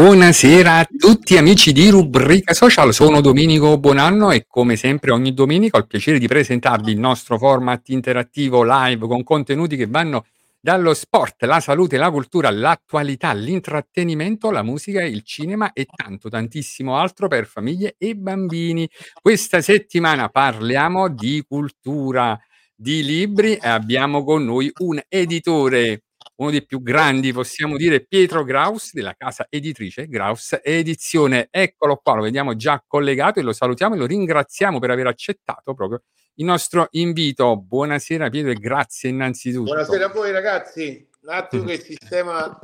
[0.00, 5.76] Buonasera a tutti amici di Rubrica Social, sono Domenico Bonanno e come sempre ogni domenica
[5.76, 10.24] ho il piacere di presentarvi il nostro format interattivo live con contenuti che vanno
[10.58, 16.96] dallo sport, la salute, la cultura, l'attualità, l'intrattenimento, la musica, il cinema e tanto tantissimo
[16.96, 18.88] altro per famiglie e bambini.
[19.20, 22.40] Questa settimana parliamo di cultura,
[22.74, 26.04] di libri e abbiamo con noi un editore
[26.40, 31.48] uno dei più grandi, possiamo dire, Pietro Graus della casa editrice Graus Edizione.
[31.50, 35.74] Eccolo qua, lo vediamo già collegato e lo salutiamo e lo ringraziamo per aver accettato
[35.74, 36.02] proprio
[36.36, 37.58] il nostro invito.
[37.58, 39.64] Buonasera Pietro e grazie innanzitutto.
[39.64, 42.58] Buonasera a voi ragazzi, un attimo che il sistema...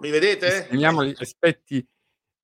[0.00, 0.50] Mi vedete?
[0.50, 1.86] Sistemiamo gli aspetti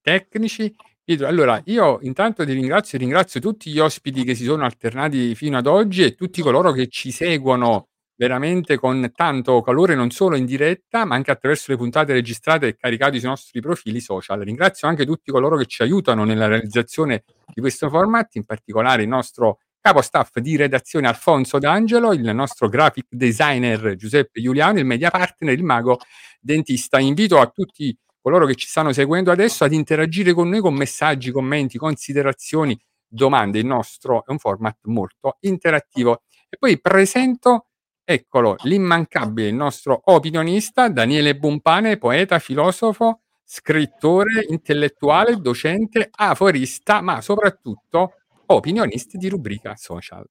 [0.01, 0.73] tecnici.
[1.03, 5.57] Pietro, allora io intanto ti ringrazio, ringrazio tutti gli ospiti che si sono alternati fino
[5.57, 10.45] ad oggi e tutti coloro che ci seguono veramente con tanto calore non solo in
[10.45, 14.39] diretta ma anche attraverso le puntate registrate e caricate sui nostri profili social.
[14.41, 19.07] Ringrazio anche tutti coloro che ci aiutano nella realizzazione di questo format, in particolare il
[19.09, 25.09] nostro capo staff di redazione Alfonso D'Angelo, il nostro graphic designer Giuseppe Giuliano, il media
[25.09, 25.99] partner, il mago
[26.39, 26.99] dentista.
[26.99, 31.31] Invito a tutti coloro che ci stanno seguendo adesso ad interagire con noi con messaggi,
[31.31, 33.59] commenti, considerazioni, domande.
[33.59, 36.21] Il nostro è un format molto interattivo.
[36.49, 37.67] E poi presento
[38.05, 48.15] Eccolo, l'immancabile, il nostro opinionista Daniele Bumpane, poeta, filosofo, scrittore, intellettuale, docente, aforista, ma soprattutto
[48.47, 50.27] opinionista di rubrica social.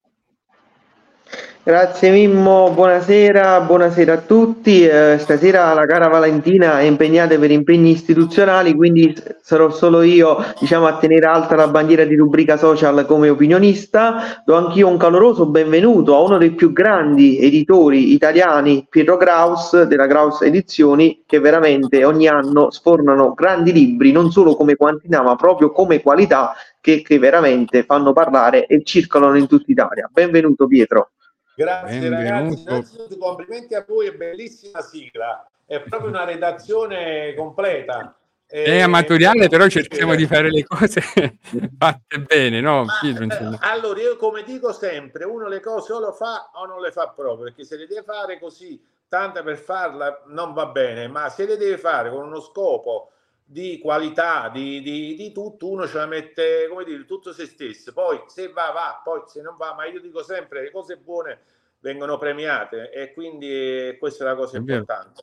[1.65, 4.85] Grazie Mimmo, buonasera, buonasera a tutti.
[4.85, 10.89] Eh, stasera la cara Valentina è impegnata per impegni istituzionali, quindi sarò solo io diciamo,
[10.89, 14.43] a tenere alta la bandiera di rubrica social come opinionista.
[14.45, 20.07] Do anch'io un caloroso benvenuto a uno dei più grandi editori italiani, Pietro Graus della
[20.07, 25.71] Graus Edizioni, che veramente ogni anno sfornano grandi libri, non solo come quantità, ma proprio
[25.71, 30.11] come qualità, che, che veramente fanno parlare e circolano in tutta Italia.
[30.13, 31.13] Benvenuto Pietro.
[31.55, 32.71] Grazie ragazzi, Benvenuto.
[32.71, 38.17] innanzitutto complimenti a voi, è bellissima sigla, è proprio una redazione completa.
[38.47, 41.01] È amatoriale, però cerchiamo di fare le cose
[41.79, 42.85] fatte bene, no?
[42.85, 46.81] Ma, eh, allora, io come dico sempre, uno le cose o lo fa o non
[46.81, 51.09] le fa proprio, perché se le deve fare così, tante per farla, non va bene,
[51.09, 53.13] ma se le deve fare con uno scopo
[53.45, 57.93] di qualità, di, di, di tutto, uno ce la mette, come dire, tutto se stesso.
[57.93, 61.41] Poi se va, va, poi se non va, ma io dico sempre, le cose buone
[61.81, 65.23] vengono premiate e quindi questa è la cosa È importante.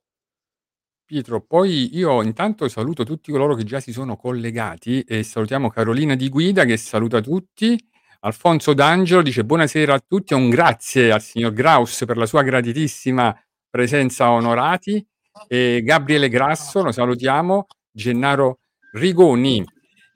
[1.06, 6.14] Pietro, poi io intanto saluto tutti coloro che già si sono collegati e salutiamo Carolina
[6.14, 7.76] Di Guida che saluta tutti.
[8.20, 13.36] Alfonso D'Angelo dice buonasera a tutti, un grazie al signor Graus per la sua gratitissima
[13.70, 15.04] presenza onorati.
[15.48, 17.66] E Gabriele Grasso, lo salutiamo.
[17.92, 18.60] Gennaro
[18.94, 19.64] Rigoni.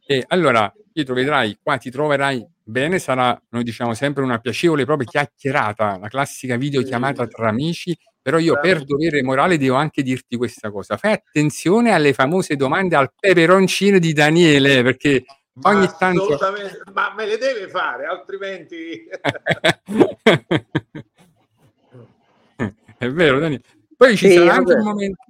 [0.05, 5.07] E allora, Pietro, vedrai, qua ti troverai bene, sarà, noi diciamo sempre, una piacevole proprio
[5.07, 10.71] chiacchierata, la classica videochiamata tra amici, però io per dovere morale devo anche dirti questa
[10.71, 15.23] cosa: fai attenzione alle famose domande al peperoncino di Daniele, perché
[15.55, 16.37] Ma ogni tanto
[16.93, 19.03] ma me le deve fare, altrimenti
[22.97, 23.63] È vero Daniele.
[23.97, 24.79] Poi ci Sì, sarà anche vabbè.
[24.81, 25.23] un momento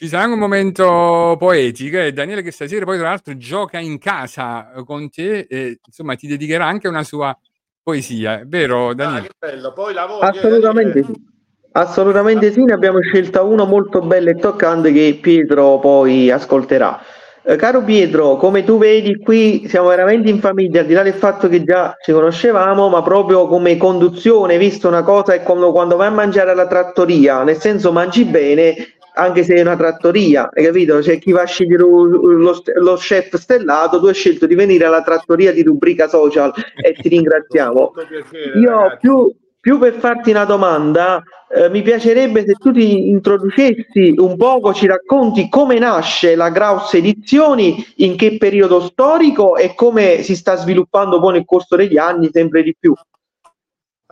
[0.00, 4.72] ci sarà un momento poetico e Daniele che stasera poi tra l'altro gioca in casa,
[4.74, 7.38] uhm, con te e insomma ti dedicherà anche una sua
[7.82, 9.26] poesia, è vero Ah, Daniele?
[9.26, 9.74] che bello.
[9.74, 11.04] Poi la voce, Assolutamente Daniele.
[11.04, 11.28] sì.
[11.72, 16.98] Assolutamente sì, ne abbiamo scelta una molto bella e toccante che Pietro poi ascolterà.
[17.42, 21.12] Eh, caro Pietro, come tu vedi qui siamo veramente in famiglia, al di là del
[21.12, 25.96] fatto che già ci conoscevamo, ma proprio come conduzione, visto una cosa è come quando
[25.96, 30.64] vai a mangiare alla trattoria, nel senso mangi bene anche se è una trattoria, hai
[30.64, 30.98] capito?
[30.98, 35.02] C'è chi va a scegliere lo, lo chef stellato, tu hai scelto di venire alla
[35.02, 36.52] trattoria di rubrica social
[36.82, 37.92] e ti ringraziamo.
[38.08, 41.22] piacere, Io più, più per farti una domanda,
[41.52, 46.94] eh, mi piacerebbe se tu ti introducessi un poco, ci racconti come nasce la Graus
[46.94, 52.30] Edizioni, in che periodo storico e come si sta sviluppando poi nel corso degli anni
[52.32, 52.94] sempre di più.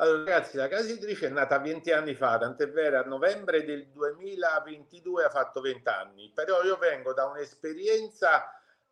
[0.00, 3.88] Allora, ragazzi, la casa editrice è nata 20 anni fa, tant'è vero, a novembre del
[3.88, 8.44] 2022 ha fatto 20 anni, però io vengo da un'esperienza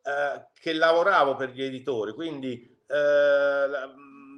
[0.03, 2.95] eh, che lavoravo per gli editori, quindi eh,
[3.69, 3.95] la-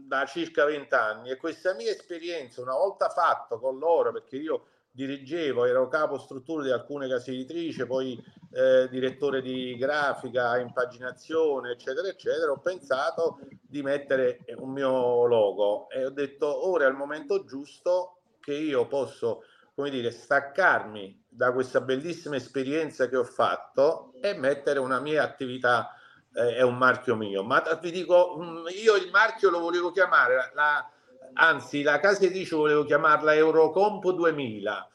[0.07, 4.67] da circa 20 anni e questa mia esperienza, una volta fatto con loro, perché io
[4.91, 12.09] dirigevo, ero capo struttura di alcune case editrici, poi eh, direttore di grafica, impaginazione, eccetera,
[12.09, 17.45] eccetera, ho pensato di mettere un mio logo e ho detto ora è il momento
[17.45, 24.35] giusto che io posso, come dire, staccarmi da questa bellissima esperienza che ho fatto e
[24.35, 25.93] mettere una mia attività
[26.33, 27.43] eh, è un marchio mio.
[27.43, 30.89] Ma vi dico, mm, io il marchio lo volevo chiamare, la-
[31.35, 34.89] anzi la casa editrice volevo chiamarla Eurocomp 2000.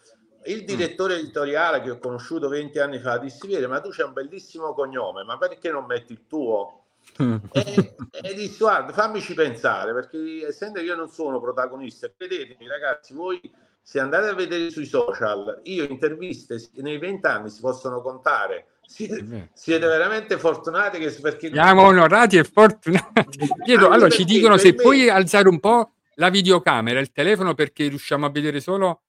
[0.46, 4.14] Il direttore editoriale che ho conosciuto 20 anni fa disse: Viene, ma tu c'hai un
[4.14, 6.80] bellissimo cognome, ma perché non metti il tuo?
[7.52, 13.14] E, e dissi, guarda, fammici pensare, perché essendo che io non sono protagonista, credetemi ragazzi,
[13.14, 13.40] voi
[13.82, 18.68] se andate a vedere sui social, io interviste nei 20 anni si possono contare.
[18.86, 23.40] Siete, siete veramente fortunati che perché Siamo onorati e fortunati.
[23.64, 27.88] Pietro, allora ci dicono se me- puoi alzare un po' la videocamera, il telefono perché
[27.88, 29.02] riusciamo a vedere solo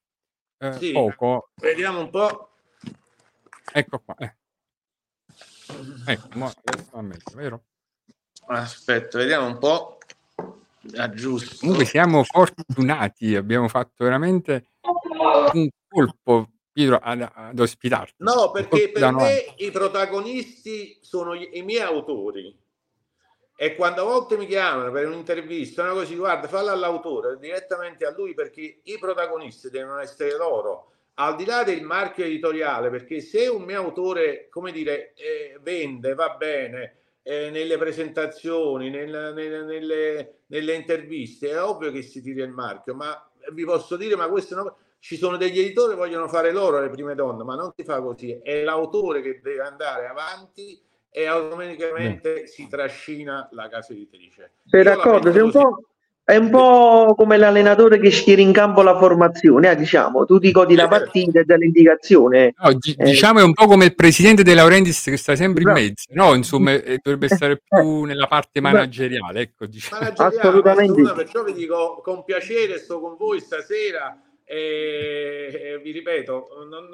[0.59, 0.93] eh, Sì.
[0.93, 1.51] poco.
[1.61, 2.51] Vediamo un po'.
[3.73, 4.15] Ecco qua.
[4.19, 4.35] eh.
[6.07, 6.53] Ecco, mo
[7.01, 7.65] meglio, vero?
[8.47, 9.99] Aspetta, vediamo un po'.
[10.97, 11.57] Ah, giusto.
[11.61, 14.67] Comunque siamo fortunati, abbiamo fatto veramente
[15.55, 18.15] un colpo, Pietro, ad, ad ospitarti.
[18.19, 19.23] No, perché per noi.
[19.23, 22.55] me i protagonisti sono i miei autori.
[23.57, 28.11] E quando a volte mi chiamano per un'intervista, una cosa, guarda, falla all'autore, direttamente a
[28.13, 33.47] lui, perché i protagonisti devono essere loro, al di là del marchio editoriale, perché se
[33.47, 40.35] un mio autore, come dire, eh, vende, va bene, eh, nelle presentazioni, nel- nelle, nelle-
[40.47, 44.55] nelle interviste, è ovvio che si tira il marchio, ma vi posso dire, ma questo
[44.57, 47.85] no, ci sono degli editori che vogliono fare loro le prime donne, ma non si
[47.85, 50.83] fa così, è l'autore che deve andare avanti
[51.17, 54.55] e automaticamente si trascina la casa editrice.
[54.67, 55.31] Sei Io d'accordo?
[55.31, 55.53] Sei un
[56.25, 60.51] è un po' come l'allenatore che schiera in campo la formazione, eh, diciamo, tu ti
[60.51, 62.55] godi la partita e l'indicazione.
[62.59, 63.05] No, di- Eh.
[63.05, 65.81] diciamo è un po' come il presidente De Laurentiis che sta sempre in Bravo.
[65.81, 66.35] mezzo, no?
[66.35, 68.71] Insomma, eh, dovrebbe stare più nella parte Beh.
[68.71, 70.01] manageriale, ecco, diciamo.
[70.01, 70.83] manageriale, Assolutamente.
[70.93, 71.23] assolutamente.
[71.23, 76.89] perciò vi dico con piacere sto con voi stasera e, e vi ripeto non,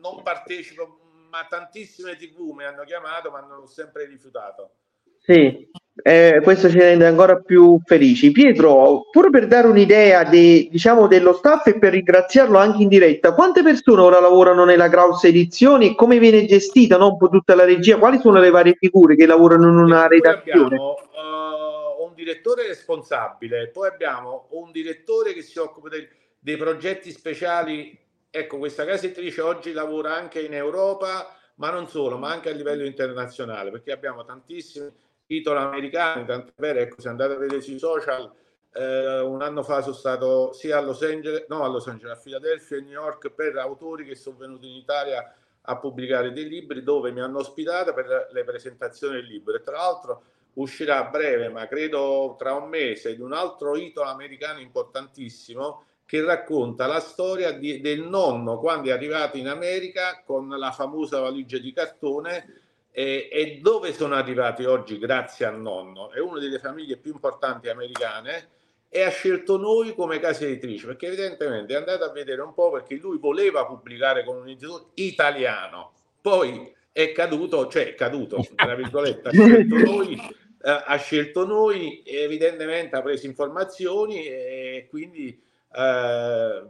[0.00, 1.01] non partecipo
[1.32, 4.74] ma tantissime tv mi hanno chiamato ma non ho sempre rifiutato
[5.18, 5.66] Sì,
[6.02, 8.32] eh, questo ci rende ancora più felici.
[8.32, 13.32] Pietro, pure per dare un'idea de- diciamo, dello staff e per ringraziarlo anche in diretta,
[13.32, 17.98] quante persone ora lavorano nella Kraus Edizioni e come viene gestita no, tutta la regia?
[17.98, 20.74] Quali sono le varie figure che lavorano in una redazione?
[20.74, 26.08] abbiamo eh, un direttore responsabile poi abbiamo un direttore che si occupa del-
[26.38, 27.96] dei progetti speciali
[28.34, 32.54] ecco questa casa editrice oggi lavora anche in Europa ma non solo ma anche a
[32.54, 34.90] livello internazionale perché abbiamo tantissimi
[35.26, 38.32] titoli americani tant'è vero ecco se andate a vedere sui social
[38.72, 42.20] eh, un anno fa sono stato sia a Los Angeles no a Los Angeles a
[42.20, 46.82] Filadelfia e New York per autori che sono venuti in Italia a pubblicare dei libri
[46.82, 49.56] dove mi hanno ospitato per le presentazioni del libro.
[49.56, 50.22] E tra l'altro
[50.54, 56.22] uscirà a breve, ma credo tra un mese, di un altro titolo americano importantissimo che
[56.22, 61.56] racconta la storia di- del nonno quando è arrivato in America con la famosa valigia
[61.56, 62.60] di cartone
[62.94, 66.10] E, e dove sono arrivati oggi grazie al nonno?
[66.10, 68.48] È una delle famiglie più importanti americane
[68.90, 72.70] e ha scelto noi come casa editrice perché evidentemente è andato a vedere un po'
[72.70, 78.74] perché lui voleva pubblicare con un istituto italiano poi è caduto cioè è caduto tra
[78.74, 86.62] virgolette ha scelto noi eh, ha scelto noi evidentemente ha preso informazioni e quindi eh,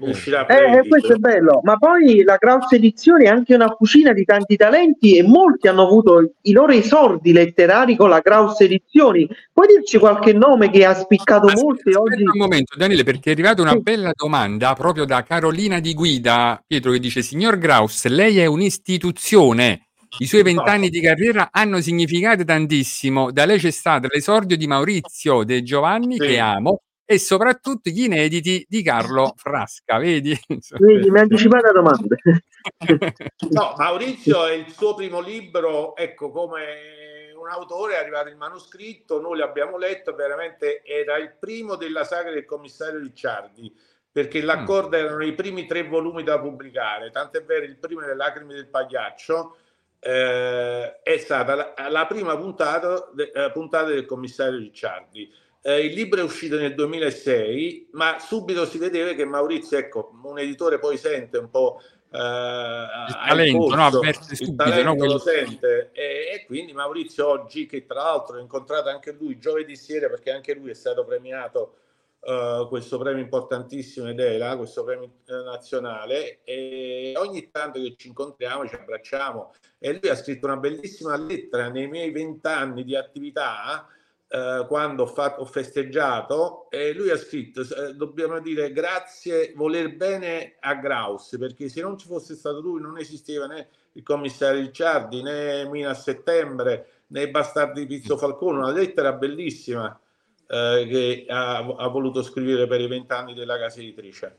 [0.00, 0.88] uscirà Eh, presto.
[0.88, 5.16] questo è bello, ma poi la Kraus Edizioni è anche una fucina di tanti talenti
[5.16, 9.28] e molti hanno avuto i loro esordi letterari con la Kraus Edizioni.
[9.52, 12.12] Puoi dirci qualche nome che ha spiccato Aspetta, molto e oggi...
[12.14, 13.80] aspetta un momento, Daniele, perché è arrivata una Sì.
[13.80, 19.86] bella domanda proprio da Carolina di Guida, Pietro, che dice: Signor Graus, lei è un'istituzione.
[20.18, 23.30] I suoi vent'anni di carriera hanno significato tantissimo.
[23.32, 26.26] Da lei c'è stato l'esordio di Maurizio De Giovanni, Sì.
[26.26, 29.98] che amo, e soprattutto gli inediti di Carlo Frasca.
[29.98, 30.38] Vedi?
[30.78, 32.16] Vedi, mi ha anticipato la domanda.
[33.50, 39.20] No, Maurizio è il suo primo libro, ecco, come un autore è arrivato il manoscritto,
[39.20, 43.74] noi l'abbiamo letto, veramente era il primo della saga del commissario Ricciardi,
[44.12, 48.54] perché l'accordo erano i primi tre volumi da pubblicare, tant'è vero il primo Le lacrime
[48.54, 49.56] del pagliaccio
[49.98, 55.32] eh, è stata la, la prima puntata, de- eh, puntata del commissario Ricciardi.
[55.64, 60.38] Eh, il libro è uscito nel 2006, ma subito si vedeva che Maurizio, ecco, un
[60.38, 63.86] editore poi sente un po' eh, il talento, no?
[63.86, 64.96] Avverte subito, talento no?
[64.96, 69.38] Quello- lo sente e, e quindi Maurizio oggi che tra l'altro ho incontrato anche lui
[69.38, 71.76] giovedì sera perché anche lui è stato premiato
[72.20, 78.68] eh, questo premio importantissimo ed ELA, questo premio nazionale e ogni tanto che ci incontriamo
[78.68, 83.86] ci abbracciamo e lui ha scritto una bellissima lettera nei miei vent'anni di attività
[84.32, 89.94] eh, quando ho, fatto, ho festeggiato e lui ha scritto eh, dobbiamo dire grazie voler
[89.94, 94.62] bene a Graus perché se non ci fosse stato lui non esisteva né il commissario
[94.62, 100.00] Ricciardi né Mina a settembre né i bastardi di Pizzo Falcone una lettera bellissima
[100.48, 104.38] eh, che ha, ha voluto scrivere per i vent'anni della casa editrice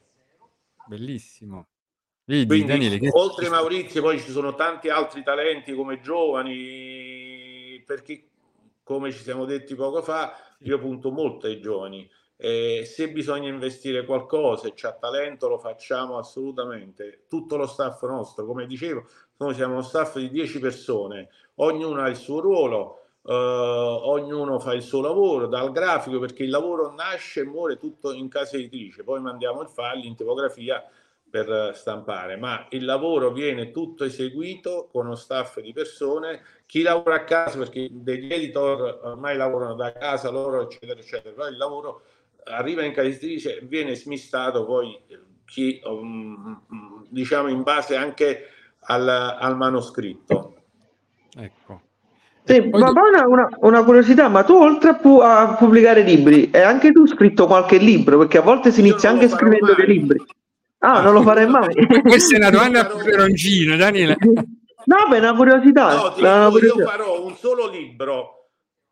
[0.87, 1.67] Bellissimo.
[2.25, 8.29] Vedi, quindi Daniele, che- oltre Maurizio poi ci sono tanti altri talenti come giovani perché
[8.83, 12.09] come ci siamo detti poco fa io punto molto ai giovani.
[12.35, 17.25] Eh, se bisogna investire qualcosa e c'ha talento lo facciamo assolutamente.
[17.27, 19.05] Tutto lo staff nostro come dicevo
[19.37, 21.29] noi siamo uno staff di 10 persone.
[21.55, 26.49] Ognuno ha il suo ruolo eh, ognuno fa il suo lavoro dal grafico perché il
[26.49, 29.03] lavoro nasce e muore tutto in casa editrice.
[29.03, 30.83] Poi mandiamo il file in tipografia
[31.33, 37.15] per stampare, ma il lavoro viene tutto eseguito con uno staff di persone, chi lavora
[37.15, 42.03] a casa, perché degli editor ormai lavorano da casa loro, eccetera, eccetera, però il lavoro
[42.43, 46.61] arriva in casa editrice e viene smistato poi eh, chi, um,
[47.09, 48.49] diciamo in base anche
[48.81, 50.53] al, al manoscritto.
[51.35, 51.81] Ecco.
[52.45, 56.01] Sì, E ma poi una, una- una curiosità, ma tu oltre a, pu- a pubblicare
[56.03, 58.17] libri, hai anche tu scritto qualche libro?
[58.19, 59.97] Perché a volte si Io inizia anche scrivendo dei mai.
[59.97, 60.21] libri.
[60.85, 61.73] Ah, non lo farei mai.
[62.01, 64.17] Questa è una domanda a peperoncino, Daniele.
[64.19, 65.95] No, beh, è una curiosità.
[65.95, 66.85] No, una dico, io curiosità.
[66.85, 68.49] farò un solo libro,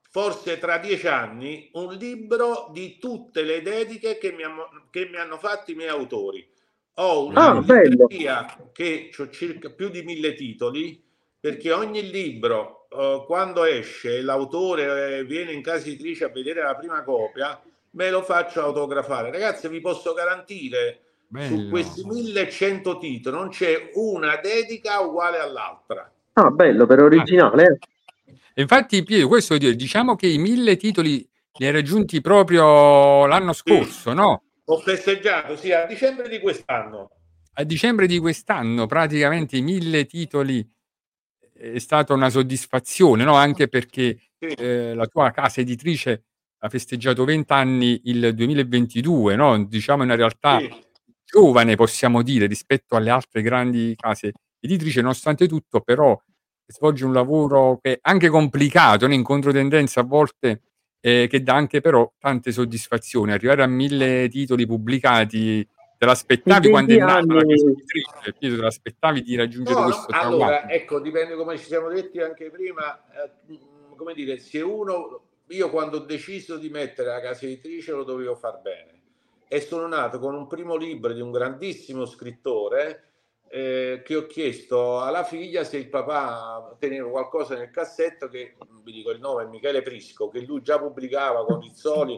[0.10, 5.18] forse tra dieci anni, un libro di tutte le dediche che mi, hanno- che mi
[5.18, 6.48] hanno fatto i miei autori.
[6.96, 11.02] Ho una Ah, che ho circa più di mille titoli,
[11.40, 16.76] perché ogni libro, eh, quando esce, l'autore eh, viene in casa editrice a vedere la
[16.76, 17.60] prima copia,
[17.92, 19.30] me lo faccio autografare.
[19.32, 21.00] Ragazzi, vi posso garantire
[21.32, 21.70] su Bello.
[21.70, 26.12] questi 1100 titoli non c'è una dedica uguale all'altra.
[26.34, 27.80] Ah, bello, per originale.
[28.26, 28.34] eh.
[28.54, 33.26] E Infatti, Pietro, questo vuol dire, diciamo che i mille titoli li hai raggiunti proprio
[33.26, 34.44] l'anno scorso, no?
[34.66, 37.12] Ho festeggiato, sì, a dicembre di quest'anno.
[37.54, 40.66] A dicembre di quest'anno, praticamente i mille titoli
[41.54, 43.36] è stata una soddisfazione, no?
[43.36, 44.48] Anche perché Sì.
[44.48, 46.24] eh, la tua casa editrice
[46.60, 49.64] ha festeggiato 20 anni il 2022, no?
[49.66, 50.74] Diciamo una realtà Sì.
[51.32, 56.20] Giovane, possiamo dire, rispetto alle altre grandi case editrici, nonostante tutto, però
[56.66, 59.14] svolge un lavoro che è anche complicato, no?
[59.14, 60.62] in controtendenza a volte,
[61.00, 63.32] eh, che dà anche però tante soddisfazioni.
[63.32, 65.66] Arrivare a mille titoli pubblicati,
[65.98, 68.36] te l'aspettavi quando è 20 nata la casa editrice?
[68.38, 70.74] Te l'aspettavi di raggiungere No, questo allora, traguardo?
[70.74, 73.58] ecco, dipende come ci siamo detti anche prima, eh,
[73.96, 78.36] come dire, se uno, io quando ho deciso di mettere la casa editrice lo dovevo
[78.36, 79.01] far bene
[79.54, 83.10] e sono nato con un primo libro di un grandissimo scrittore
[83.50, 88.94] eh, che ho chiesto alla figlia se il papà teneva qualcosa nel cassetto che, vi
[88.94, 92.18] dico il nome, è Michele Prisco, che lui già pubblicava con Rizzoli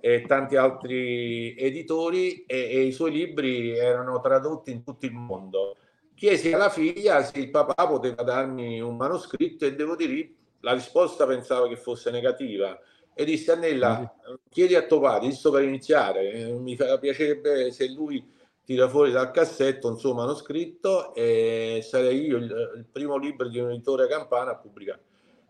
[0.00, 5.76] e tanti altri editori e, e i suoi libri erano tradotti in tutto il mondo.
[6.14, 11.26] Chiesi alla figlia se il papà poteva darmi un manoscritto e devo dire la risposta
[11.26, 12.80] pensavo che fosse negativa
[13.14, 14.14] e disse Annella
[14.48, 19.30] chiedi a tuo padre, giusto per iniziare, eh, mi piacerebbe se lui tira fuori dal
[19.30, 24.52] cassetto un suo manoscritto e sarei io il, il primo libro di un editore campana
[24.52, 25.02] a pubblicare.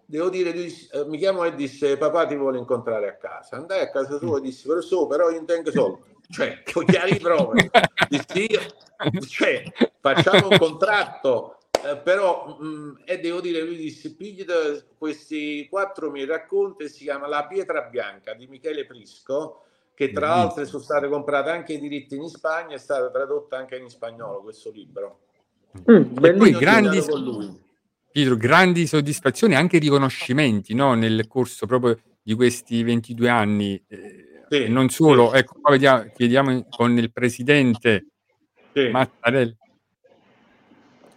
[0.06, 3.56] Devo dire, eh, mi chiamò e disse papà ti vuole incontrare a casa.
[3.56, 6.00] Andai a casa sua e dissi professore però io non tengo soldi.
[6.30, 7.70] Cioè, con chiari prove.
[8.08, 8.60] Dissi io,
[9.28, 9.64] cioè,
[10.00, 16.26] facciamo un contratto, eh, però, mh, e devo dire, lui disse, pigliate questi quattro miei
[16.26, 21.50] racconti, si chiama La pietra bianca di Michele Prisco, che tra l'altro sono state comprate
[21.50, 25.20] anche i diritti in Spagna, è stata tradotta anche in spagnolo questo libro.
[25.90, 27.60] Mm, E poi grandi, studiato con lui.
[28.10, 30.94] Pietro, grandi soddisfazioni, anche riconoscimenti no?
[30.94, 33.82] nel corso proprio di questi 22 anni.
[33.87, 38.06] eh, Sì, e non solo, ecco, qua vediamo, chiediamo con il presidente
[38.75, 38.88] sì.
[38.88, 39.54] Mattarella.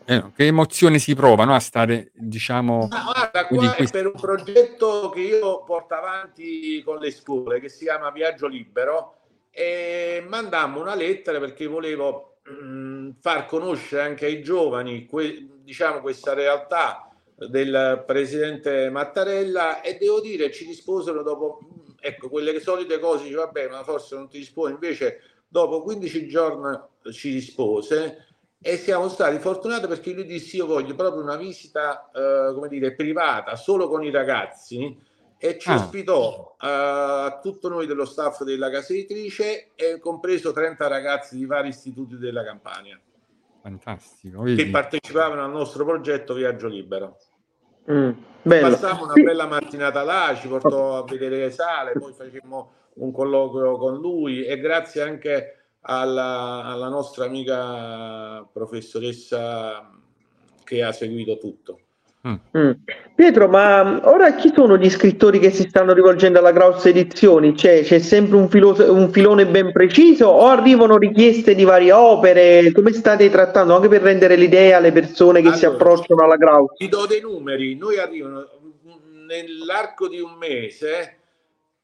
[0.05, 1.53] Eh, no, che emozione si prova no?
[1.55, 6.81] a stare, diciamo, Ma guarda, qua è questo- per un progetto che io porto avanti
[6.83, 9.15] con le scuole che si chiama Viaggio Libero
[9.49, 16.33] e mandammo una lettera perché volevo mm, far conoscere anche ai giovani que- diciamo questa
[16.33, 23.23] realtà del presidente Mattarella e devo dire ci risposero dopo mm, ecco quelle solite cose
[23.23, 26.77] dice vabbè ma forse non ti risponde invece dopo 15 giorni
[27.11, 28.32] ci rispose
[28.65, 32.95] e siamo stati fortunati perché lui disse io voglio proprio una visita eh, come dire
[32.95, 34.97] privata solo con i ragazzi
[35.37, 35.75] e ci Ah.
[35.75, 41.45] ospitò eh, a tutto noi dello staff della casa editrice e compreso 30 ragazzi di
[41.45, 42.97] vari istituti della Campania
[43.61, 44.43] fantastico.
[44.43, 44.69] che vedi?
[44.69, 47.17] partecipavano al nostro progetto Viaggio Libero.
[47.91, 48.11] Mm.
[48.43, 53.77] Passammo una bella mattinata là, ci portò a vedere le sale, poi facemmo un colloquio
[53.77, 59.89] con lui e grazie anche alla, alla nostra amica professoressa
[60.63, 61.79] che ha seguito tutto.
[62.25, 62.71] Mm.
[63.15, 67.53] Pietro, ma ora chi sono gli scrittori che si stanno rivolgendo alla Kraus Edizioni?
[67.53, 72.71] C'è, c'è sempre un, filo- un filone ben preciso o arrivano richieste di varie opere?
[72.71, 73.75] Come state trattando?
[73.75, 76.77] Anche per rendere l'idea alle persone che si Allora, approcciano alla Kraus.
[76.77, 78.47] Ti do dei numeri, noi arrivano
[79.25, 81.17] nell'arco di un mese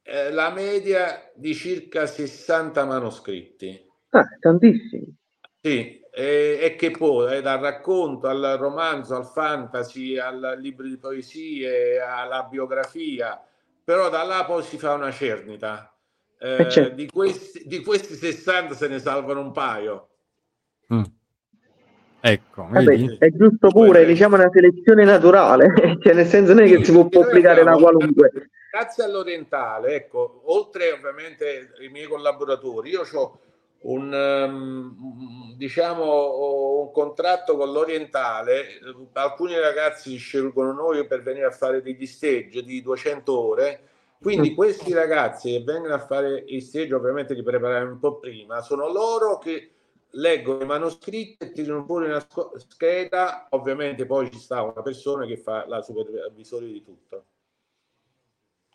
[0.04, 3.88] eh, la media di circa 60 manoscritti.
[4.10, 5.16] Ah, tantissimi.
[5.62, 10.98] Sì, e, e che poi eh, dal racconto al romanzo, al fantasy, al libro di
[10.98, 13.42] poesie, alla biografia,
[13.84, 15.94] però da là poi si fa una cernita.
[16.40, 16.96] Eh, Eh, certo.
[16.96, 20.08] di, questi, di questi 60 se ne salvano un paio.
[20.94, 21.04] Mm.
[22.22, 23.16] Ecco, Vabbè, vedi?
[23.18, 27.08] è giusto pure, diciamo, una selezione naturale, cioè nel senso non è che si può
[27.08, 28.32] pubblicare una qualunque.
[28.72, 33.40] Grazie all'Orientale, ecco, oltre ovviamente ai miei collaboratori, io ho
[33.82, 38.80] un, ehm, diciamo, un contratto con l'Orientale,
[39.14, 43.84] alcuni ragazzi scelgono noi per venire a fare degli stage di 200 ore,
[44.22, 48.62] quindi questi ragazzi che vengono a fare i stage, ovviamente li preparano un po' prima,
[48.62, 49.72] sono loro che
[50.14, 55.38] leggono i manoscritti e tirano fuori una scheda, ovviamente poi ci sta una persona che
[55.38, 57.26] fa la supervisore di tutto.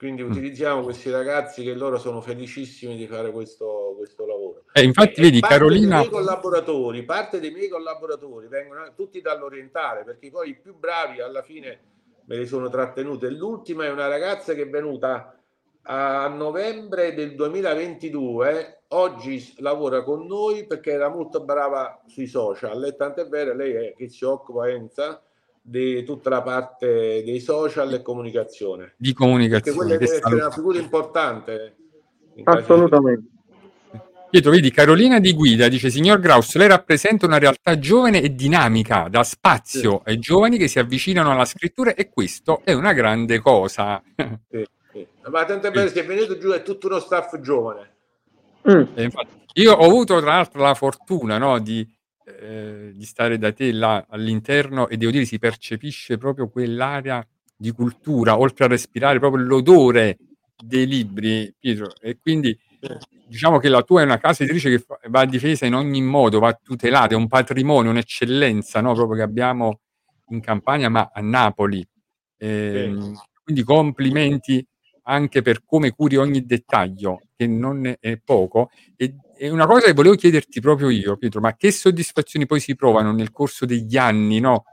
[0.05, 0.31] Quindi Mm.
[0.33, 4.65] utilizziamo questi ragazzi che loro sono felicissimi di fare questo, questo lavoro.
[4.75, 9.23] Eh, infatti, E vedi, parte Carolina, dei miei collaboratori, parte dei miei collaboratori vengono tutti
[9.23, 11.81] dall'orientale, perché poi i più bravi alla fine
[12.27, 13.35] me li sono trattenuti.
[13.35, 15.39] L'ultima è una ragazza che è venuta
[15.85, 22.95] a novembre del 2022, oggi lavora con noi perché era molto brava sui social e
[22.95, 25.23] tant'è vero lei è che si occupa Enza
[25.67, 28.95] di tutta la parte dei social e comunicazione.
[28.99, 31.77] di Perché comunicazione, quella che deve essere una figura importante.
[32.45, 33.29] Assolutamente.
[34.29, 39.07] Pietro, vedi, Carolina di Guida dice, signor Graus, lei rappresenta una realtà giovane e dinamica,
[39.09, 44.03] dà spazio ai giovani che si avvicinano alla scrittura e questo è una grande cosa.
[44.51, 45.07] Sì, sì.
[45.31, 47.91] Ma tant'è vero, se è venuto giù è tutto uno staff giovane.
[48.71, 48.83] Mm.
[48.95, 51.89] E infatti, io ho avuto tra l'altro la fortuna no, di,
[52.25, 57.71] eh, di stare da te là all'interno e devo dire si percepisce proprio quell'area di
[57.71, 60.19] cultura, oltre a respirare proprio l'odore
[60.57, 61.93] dei libri, Pietro.
[62.01, 62.57] E quindi
[63.27, 66.39] diciamo che la tua è una casa editrice che fa- va difesa in ogni modo,
[66.39, 69.81] va tutelata, è un patrimonio, un'eccellenza no, proprio che abbiamo
[70.29, 71.87] in Campania, ma a Napoli.
[72.39, 74.67] Ehm, Quindi complimenti
[75.07, 78.71] anche per come curi ogni dettaglio, che non è poco.
[78.97, 82.75] E, e una cosa che volevo chiederti proprio io, Pietro, ma che soddisfazioni poi si
[82.75, 84.65] provano nel corso degli anni, no?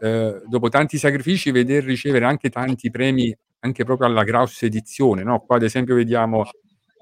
[0.00, 5.40] Eh, dopo tanti sacrifici, veder ricevere anche tanti premi, anche proprio alla Graus edizione, no?
[5.40, 6.48] Qua ad esempio vediamo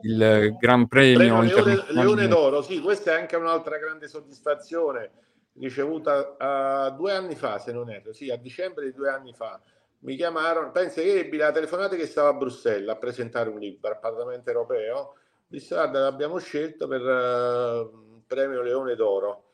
[0.03, 1.85] il Gran Premio Premio Leone.
[1.91, 5.11] Leone d'Oro, sì, questa è anche un'altra grande soddisfazione
[5.59, 9.61] ricevuta eh, due anni fa, se non erro, sì, a dicembre di due anni fa.
[10.01, 13.91] Mi chiamarono, penso che ebbi la telefonata che stava a Bruxelles a presentare un libro
[13.91, 15.15] al Parlamento europeo.
[15.49, 19.45] Disse, guarda, l'abbiamo scelto per il premio Leone d'Oro.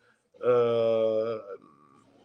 [0.42, 1.40] Eh,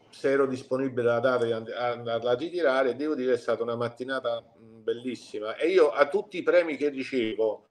[0.09, 3.63] se ero disponibile la data di and- andarla a ritirare, devo dire che è stata
[3.63, 5.55] una mattinata bellissima.
[5.55, 7.67] E io a tutti i premi che ricevo,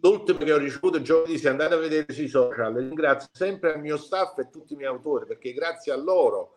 [0.00, 3.96] l'ultimo che ho ricevuto giovedì, se andate a vedere sui social, ringrazio sempre il mio
[3.96, 6.54] staff e tutti i miei autori, perché grazie a loro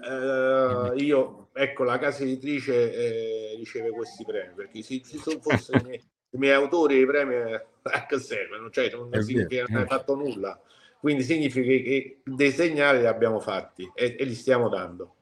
[0.00, 5.80] eh, io, ecco, la casa editrice eh, riceve questi premi, perché se ci sono fossero
[6.32, 8.70] i, miei, autori i premi eh, a che servono?
[8.70, 9.90] Cioè, non È significa vero, che non hai eh.
[9.90, 10.60] fatto nulla.
[11.00, 15.14] Quindi significa che dei segnali li abbiamo fatti e, e li stiamo dando.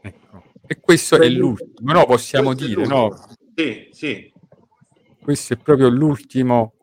[0.00, 0.44] Ecco.
[0.66, 2.04] E questo è l'ultimo, no?
[2.04, 3.18] Possiamo dire, no?
[3.56, 4.32] Sì, sì,
[5.20, 6.74] Questo è proprio l'ultimo,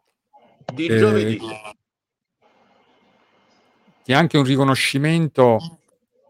[0.73, 1.37] di eh, giovedì.
[4.03, 5.79] che è anche un riconoscimento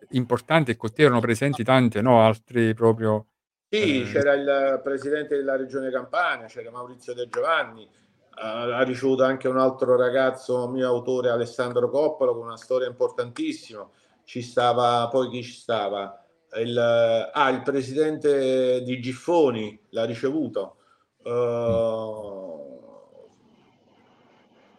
[0.09, 2.21] importante e con te erano presenti tante, no?
[2.21, 3.25] Altre proprio...
[3.69, 9.23] Sì, eh, c'era il presidente della regione Campania, c'era Maurizio De Giovanni, eh, ha ricevuto
[9.23, 13.87] anche un altro ragazzo, mio autore, Alessandro Coppolo, con una storia importantissima.
[14.23, 16.23] Ci stava, poi chi ci stava?
[16.57, 20.77] Il, ah, il presidente di Giffoni l'ha ricevuto.
[21.23, 22.55] Eh,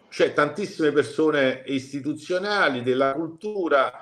[0.09, 3.92] c'è tantissime persone istituzionali della cultura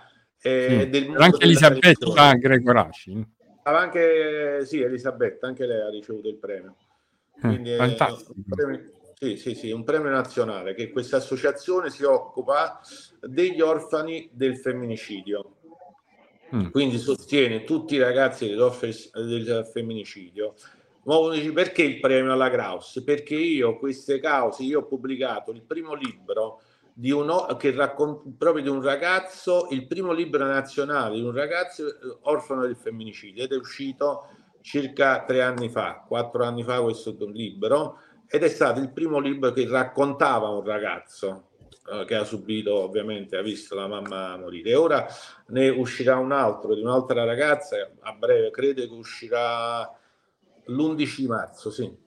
[0.40, 0.88] e sì.
[0.90, 2.38] del mondo anche Elisabetta televisione.
[2.38, 3.26] Gregoraci.
[3.64, 6.76] Anche sì, Elisabetta, anche lei ha ricevuto il premio.
[7.36, 8.32] Eh, Quindi è fantastico.
[8.36, 12.80] un premio, sì, sì, sì, un premio nazionale che questa associazione si occupa
[13.20, 15.56] degli orfani del femminicidio.
[16.54, 16.66] Mm.
[16.66, 20.54] Quindi sostiene tutti i ragazzi del femminicidio.
[21.52, 23.02] Perché il premio alla Kraus?
[23.04, 26.60] Perché io queste cause, io ho pubblicato il primo libro
[26.96, 31.88] di uno, che racconta proprio di un ragazzo, il primo libro nazionale di un ragazzo
[31.88, 34.28] eh, orfano del femminicidio ed è uscito
[34.60, 39.52] circa tre anni fa, quattro anni fa questo libro ed è stato il primo libro
[39.52, 41.48] che raccontava un ragazzo
[41.90, 44.70] eh, che ha subito ovviamente, ha visto la mamma morire.
[44.70, 45.06] E ora
[45.48, 49.82] ne uscirà un altro di un'altra ragazza a breve, credo che uscirà
[50.66, 52.02] l'11 marzo, sì.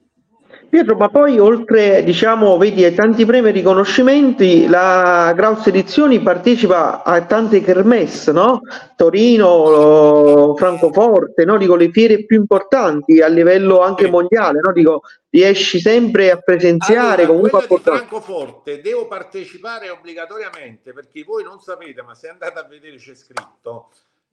[0.68, 7.02] Pietro, ma poi oltre, diciamo, vedi, ai tanti premi e riconoscimenti, la Graus Edizioni partecipa
[7.04, 8.60] a tante kermesse, no?
[8.94, 11.56] Torino, Francoforte, no?
[11.56, 14.72] Dico, le fiere più importanti a livello anche mondiale, no?
[14.72, 17.96] Dico, riesci sempre a presenziare, Allora, comunque a portare...
[17.96, 23.88] Francoforte devo partecipare obbligatoriamente perché voi non sapete, ma se andate a vedere c'è scritto.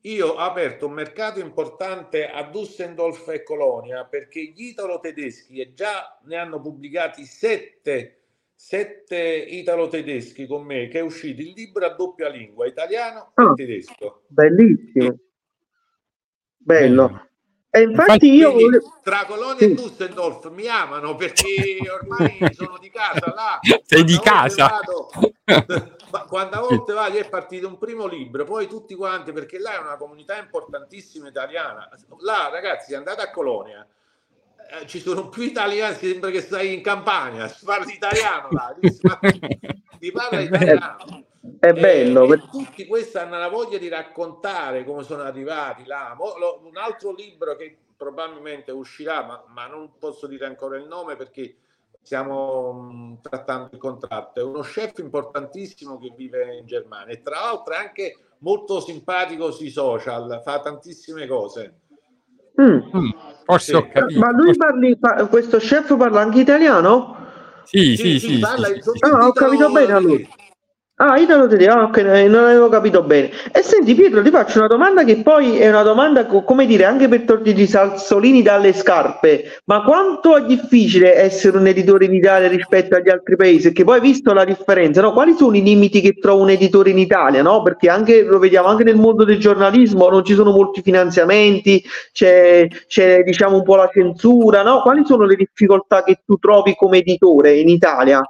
[0.05, 6.19] Io ho aperto un mercato importante a Düsseldorf e Colonia perché gli italo-tedeschi e già
[6.25, 8.19] ne hanno pubblicati sette,
[8.53, 13.53] sette italo-tedeschi con me che è uscito il libro a doppia lingua, italiano e Ah.
[13.53, 14.25] tedesco.
[14.27, 15.17] Bellissimo,
[16.57, 17.07] bello.
[17.07, 17.29] Bello.
[17.75, 18.51] E infatti Infatti, io...
[18.53, 19.65] Volevo- tra Colonia Sì.
[19.65, 23.59] e Düsseldorf mi amano perché ormai sono di casa là.
[23.85, 24.67] Sei di casa.
[24.67, 25.09] vado-
[26.09, 29.79] ma quante volte vado è partito un primo libro, poi tutti quanti, perché là è
[29.79, 31.89] una comunità importantissima italiana.
[32.19, 33.85] Là, ragazzi, andate a Colonia,
[34.81, 38.73] eh, ci sono più italiani, sembra che stai in campagna, si parla italiano là,
[39.99, 41.23] si parla, italiano.
[41.59, 46.15] È bello, E, perché- tutti questi hanno la voglia di raccontare come sono arrivati là.
[46.17, 51.55] Un altro libro che probabilmente uscirà, ma, ma non posso dire ancora il nome perché
[52.01, 54.39] stiamo trattando il contratto.
[54.39, 59.51] È uno chef importantissimo che vive in Germania e tra l'altro è anche molto simpatico
[59.51, 61.79] sui social, fa tantissime cose.
[62.61, 62.77] Mm.
[62.95, 63.09] Mm,
[63.43, 63.75] Forse Sì.
[63.75, 64.19] ho capito.
[64.19, 67.23] Ma lui parli, pa- questo chef parla anche italiano?
[67.65, 68.39] Sì, sì, sì.
[68.39, 68.99] parla sì, sì, sì.
[69.01, 70.23] Ah, ho capito bene allora.
[70.97, 73.29] Ah, Italo tedesco, ah, ok, eh, non avevo capito bene.
[73.51, 76.85] E senti Pietro, ti faccio una domanda che poi è una domanda, co- come dire,
[76.85, 79.59] anche per toglierti i salsolini dalle scarpe.
[79.65, 83.63] Ma quanto è difficile essere un editore in Italia rispetto agli altri paesi?
[83.63, 85.11] Perché poi hai visto la differenza, no?
[85.11, 87.61] Quali sono i limiti che trova un editore in Italia, no?
[87.61, 92.67] Perché anche, lo vediamo anche nel mondo del giornalismo, non ci sono molti finanziamenti, c'è,
[92.87, 94.79] c'è diciamo un po' la censura, no?
[94.81, 98.21] Quali sono le difficoltà che tu trovi come editore in Italia?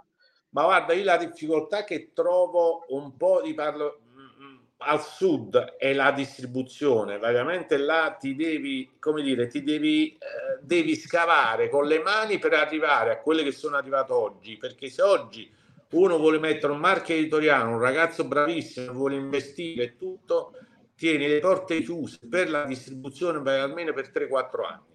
[0.55, 5.75] Ma guarda, io la difficoltà che trovo un po' di parlo mm, mm, al sud
[5.77, 7.17] è la distribuzione.
[7.17, 12.53] Veramente là ti devi, come dire, ti devi, eh, devi scavare con le mani per
[12.53, 14.55] arrivare a quelle che sono arrivato oggi.
[14.55, 15.51] Perché se oggi
[15.89, 20.53] uno vuole mettere un marchio editoriale, un ragazzo bravissimo, vuole investire e tutto,
[20.95, 24.94] tieni le porte chiuse per la distribuzione per almeno per 3-4 anni.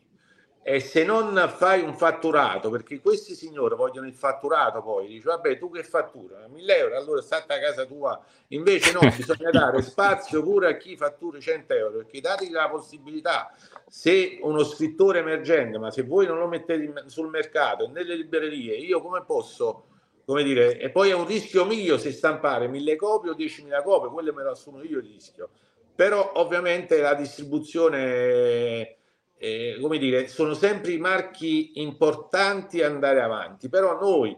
[0.73, 5.59] E se non fai un fatturato, perché questi signori vogliono il fatturato poi, dici vabbè
[5.59, 6.47] tu che fattura?
[6.47, 10.97] 1000 euro, allora state a casa tua, invece no, bisogna dare spazio pure a chi
[10.97, 13.53] fattura 100 euro, perché dati la possibilità,
[13.89, 19.03] se uno scrittore emergente, ma se voi non lo mettete sul mercato, nelle librerie, io
[19.03, 19.87] come posso,
[20.25, 24.11] come dire, e poi è un rischio mio se stampare 1000 copie o 10.000 copie,
[24.11, 25.49] quello me lo assumo io il rischio,
[25.97, 28.99] però ovviamente la distribuzione
[29.43, 34.37] eh, come dire, sono sempre i marchi importanti a andare avanti, però noi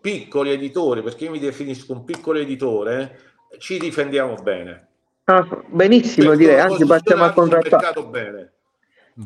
[0.00, 3.18] piccoli editori, perché io mi definisco un piccolo editore,
[3.58, 4.86] ci difendiamo bene.
[5.24, 8.06] Ah, benissimo, Perché direi, anzi passiamo sul contrattacco.
[8.06, 8.52] bene.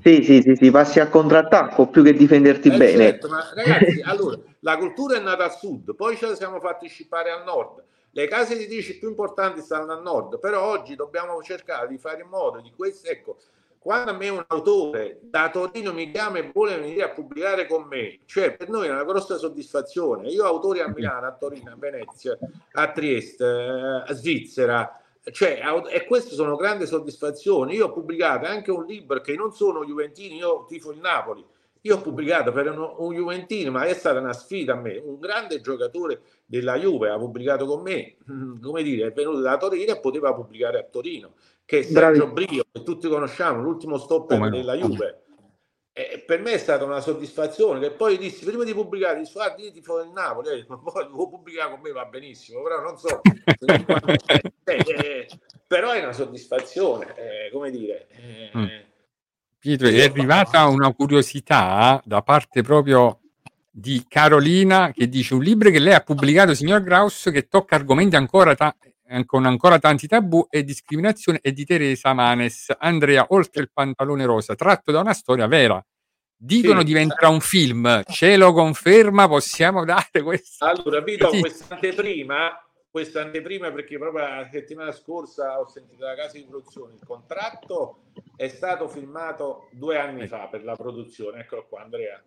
[0.03, 3.05] Sì, sì, sì, sì, passi al contrattacco più che difenderti Eh, bene.
[3.05, 6.89] certo, ma ragazzi, allora, la cultura è nata al sud, poi ce la siamo fatti
[6.89, 7.85] scippare al nord.
[8.13, 12.29] Le case editrici più importanti stanno al nord, però oggi dobbiamo cercare di fare in
[12.29, 13.37] modo di questo, ecco,
[13.83, 17.83] quando a me un autore da Torino mi chiama e vuole venire a pubblicare con
[17.83, 20.29] me, cioè per noi è una grossa soddisfazione.
[20.29, 22.39] Io autori a Milano, a Torino, a Venezia,
[22.73, 27.75] a Trieste, eh, a Svizzera, cioè, e queste sono grandi soddisfazioni.
[27.75, 31.45] Io ho pubblicato anche un libro che non sono Juventini, io tifo il Napoli.
[31.85, 35.03] Io ho pubblicato per uno- un Juventino, ma è stata una sfida a me.
[35.05, 39.57] Un grande giocatore della Juve ha pubblicato con me, mm, come dire, è venuto da
[39.57, 41.33] Torino e poteva pubblicare a Torino,
[41.65, 44.57] che è Sergio Brio, che tutti conosciamo, l'ultimo stopper Come no?
[44.57, 45.19] della Juve.
[45.95, 49.61] E per me è stata una soddisfazione che poi dissi prima di pubblicare dissi guarda
[49.61, 53.21] io tifo del Napoli ma poi devo pubblicare con me va benissimo però non so
[54.65, 55.29] Eh, eh,
[55.67, 58.67] però è una soddisfazione eh, come dire eh, Mm.
[59.63, 63.21] Pietro, è arrivata una curiosità da parte proprio
[63.71, 68.17] di Carolina che dice un libro che lei ha pubblicato, signor Graus, che tocca argomenti
[68.17, 68.92] ancora, ta- eh,
[69.27, 74.55] con ancora tanti tabù e discriminazione è di Teresa Manes, Andrea, oltre il pantalone rosa,
[74.55, 75.85] tratto da una storia vera.
[76.37, 76.87] Dicono Sì.
[76.87, 80.65] diventerà un film, ce lo conferma, possiamo dare questo?
[80.65, 81.41] allora vi do Sì.
[81.41, 82.57] questa anteprima
[82.91, 88.03] questa anteprima perché proprio la settimana scorsa ho sentito la casa di produzione il contratto
[88.37, 92.23] è stato filmato due anni fa per la produzione eccolo qua Andrea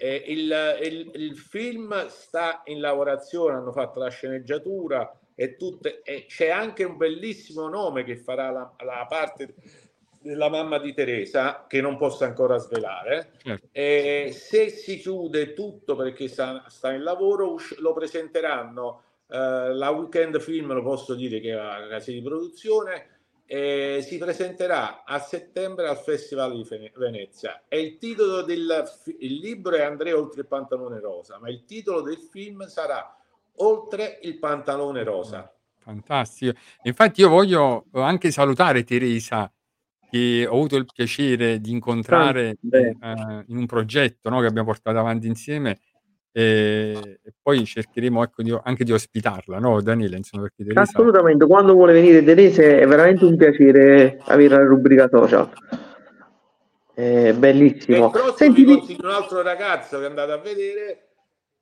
[0.00, 6.26] Eh, il, il- il film sta in lavorazione, hanno fatto la sceneggiatura e, tutte, e
[6.26, 9.54] c'è anche un bellissimo nome che farà la, la parte
[10.20, 13.34] della mamma di Teresa, che non posso ancora svelare.
[13.40, 13.68] Certo.
[13.70, 20.40] E se si chiude tutto perché sta, sta in lavoro, lo presenteranno eh, la Weekend
[20.40, 23.06] Film, lo posso dire che è la casa di produzione,
[23.46, 27.62] e si presenterà a settembre al Festival di Venezia.
[27.68, 31.64] E il titolo del fi- il libro è Andrea oltre il pantalone rosa, ma il
[31.64, 33.17] titolo del film sarà
[33.58, 35.52] Oltre il pantalone rosa.
[35.78, 36.58] Fantastico.
[36.82, 39.50] Infatti io voglio anche salutare Teresa
[40.10, 42.96] che ho avuto il piacere di incontrare eh,
[43.46, 45.78] in un progetto no, che abbiamo portato avanti insieme
[46.30, 50.16] e, e poi cercheremo ecco, di- anche di ospitarla, no Daniele?
[50.16, 55.08] Insomma, perché Teresa Assolutamente, quando vuole venire Terese è veramente un piacere avere la rubrica
[55.08, 55.50] social.
[56.94, 58.10] È E bellissimo.
[58.14, 61.07] il Senti, vi consiglio un altro ragazzo che andate a vedere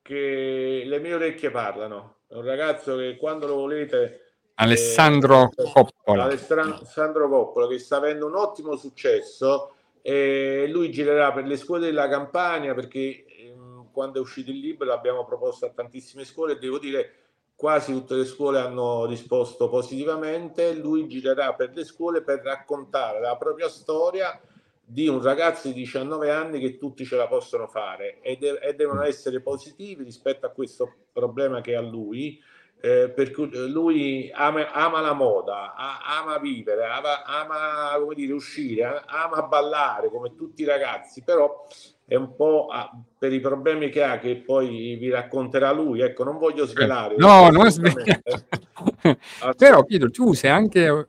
[0.06, 2.18] che le mie orecchie parlano.
[2.28, 4.20] È un ragazzo che quando lo volete
[4.54, 6.24] Alessandro eh, Coppola.
[6.24, 12.08] Alessandro Coppola che sta avendo un ottimo successo e lui girerà per le scuole della
[12.08, 16.78] Campania perché ehm, quando è uscito il libro l'abbiamo proposto a tantissime scuole e devo
[16.78, 17.14] dire
[17.56, 20.72] quasi tutte le scuole hanno risposto positivamente.
[20.72, 24.40] Lui girerà per le scuole per raccontare la propria storia
[24.88, 28.74] di un ragazzo di 19 anni che tutti ce la possono fare e, de- e
[28.74, 32.40] devono essere positivi rispetto a questo problema che ha lui.
[32.78, 38.14] eh, per cui eh, lui ama, ama la moda, a- ama vivere, ama, ama, come
[38.14, 41.66] dire, uscire, a- ama ballare come tutti i ragazzi, però
[42.06, 46.02] è un po' ah, per i problemi che ha che poi vi racconterà lui.
[46.02, 47.16] Ecco, non voglio svelare.
[47.16, 48.20] No, non sveglia.
[49.56, 51.06] Però Pietro, tu sei anche, eh,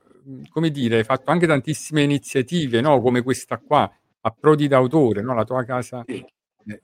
[0.50, 3.00] come dire, hai fatto anche tantissime iniziative, no?
[3.00, 5.34] Come questa qua, a Prodi d'autore, no?
[5.34, 6.24] La tua casa eh,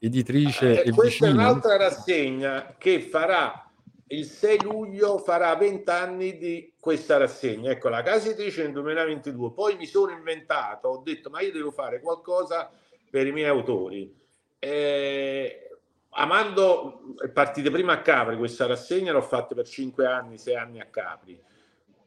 [0.00, 1.48] editrice Eh, e questa è vicina.
[1.48, 3.70] un'altra rassegna che farà
[4.08, 7.70] il 6 luglio, farà 20 anni di questa rassegna.
[7.70, 9.52] Ecco, la casa editrice nel 2022.
[9.52, 12.70] Poi mi sono inventato, ho detto, ma io devo fare qualcosa
[13.10, 14.14] per i miei autori.
[14.58, 15.68] Eh,
[16.10, 20.80] amando, è partita prima a Capri questa rassegna, l'ho fatta per 5 anni, 6 anni
[20.80, 21.40] a Capri.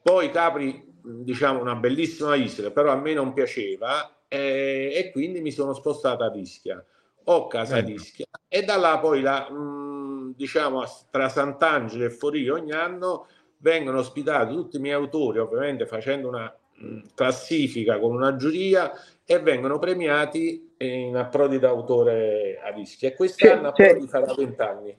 [0.08, 5.52] Poi Capri, diciamo, una bellissima isola, però a me non piaceva eh, e quindi mi
[5.52, 6.82] sono spostato ad Ischia.
[7.26, 7.96] Ho casa ad Bello.
[7.98, 13.28] Ischia e da là poi la, mh, diciamo a- tra Sant'Angelo e Forio ogni anno
[13.58, 18.94] vengono ospitati tutti i miei autori, ovviamente facendo una mh, classifica con una giuria
[19.26, 23.10] e vengono premiati in approdi d'autore a Ischia.
[23.10, 24.98] E quest'anno Cioè- approdi farà 20 anni.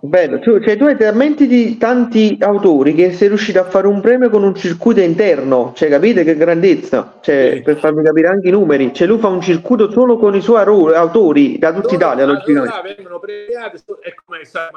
[0.00, 4.00] Bello, tu, cioè, tu hai talmente di tanti autori che sei riuscito a fare un
[4.00, 7.62] premio con un circuito interno, cioè capite che grandezza, cioè, Sì.
[7.62, 10.62] per farmi capire anche i numeri, cioè lui fa un circuito solo con i suoi
[10.94, 12.40] autori da tutta Italia, là
[12.80, 14.70] vengono premiati, è come sa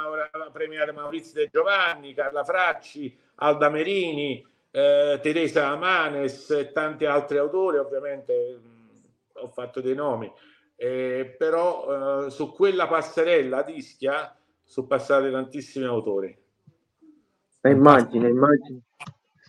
[0.52, 7.78] premiare Maurizio De Giovanni, Carla Fracci, Alda Merini, eh, Teresa Amanes e tanti altri autori,
[7.78, 10.32] ovviamente mh, ho fatto dei nomi,
[10.76, 14.36] Eh, però eh, su quella passerella ad Ischia
[14.72, 16.34] sono passati tantissimi autori.
[17.60, 18.80] Eh, immagino, immagino.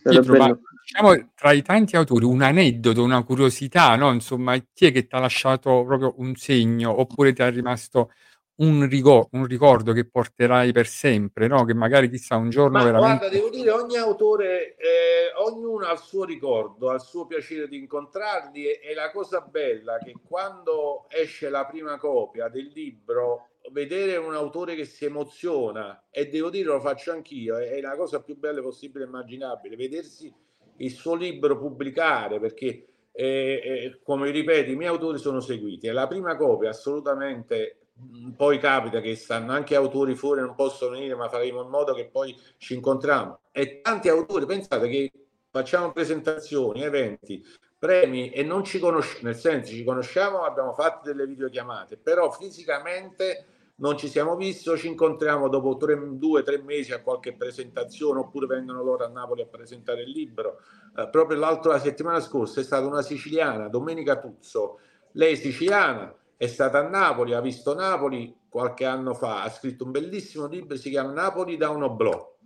[0.03, 4.11] È Pietro, ma diciamo tra i tanti autori un aneddoto, una curiosità, no?
[4.13, 8.11] Insomma, chi è che ti ha lasciato proprio un segno oppure ti è rimasto
[8.57, 11.65] un, rigo- un ricordo che porterai per sempre, no?
[11.65, 13.19] Che magari chissà un giorno Ma veramente...
[13.19, 17.69] guarda, devo dire, ogni autore, eh, ognuno ha il suo ricordo, ha il suo piacere
[17.69, 23.47] di incontrarli e, e la cosa bella che quando esce la prima copia del libro,
[23.71, 27.97] vedere un autore che si emoziona, e devo dire, lo faccio anch'io, è, è la
[27.97, 30.33] cosa più bella possibile e immaginabile, vedersi
[30.79, 35.93] il suo libro pubblicare, perché, eh, eh, come ripeto, i miei autori sono seguiti, e
[35.93, 41.15] la prima copia assolutamente mh, poi capita che stanno anche autori fuori non possono venire
[41.15, 43.41] ma faremo in modo che poi ci incontriamo.
[43.53, 45.13] E tanti autori pensate che
[45.51, 47.45] facciamo presentazioni eventi
[47.79, 53.47] premi e non ci conosciamo nel senso ci conosciamo abbiamo fatto delle videochiamate però fisicamente
[53.83, 57.35] non ci siamo visti o ci incontriamo dopo tre, due o tre mesi a qualche
[57.35, 60.59] presentazione oppure vengono loro a Napoli a presentare il libro
[60.97, 64.79] Eh, proprio l'altra la settimana scorsa è stata una siciliana Domenica Tuzzo
[65.13, 69.85] lei è siciliana è stata a Napoli, ha visto Napoli qualche anno fa, ha scritto
[69.85, 72.37] un bellissimo libro, si chiama Napoli da un oblò.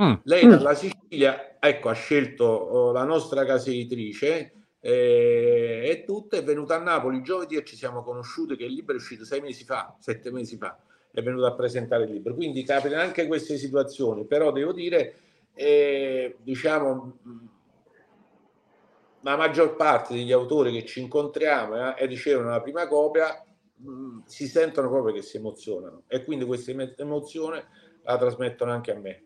[0.00, 0.12] Mm.
[0.22, 0.48] Lei Mm.
[0.48, 6.76] dalla Sicilia, ecco, ha scelto oh, la nostra casa editrice eh, e tutto, è venuta
[6.76, 9.94] a Napoli giovedì e ci siamo conosciuti, che il libro è uscito sei mesi fa,
[9.98, 10.78] sette mesi fa,
[11.10, 12.34] è venuto a presentare il libro.
[12.34, 15.14] Quindi capitano anche queste situazioni, però devo dire,
[15.54, 17.36] eh, diciamo, mh,
[19.22, 23.44] la maggior parte degli autori che ci incontriamo eh, e ricevono la prima copia
[23.76, 27.66] mh, si sentono proprio che si emozionano e quindi questa emo- emozione
[28.02, 29.22] la trasmettono anche a me.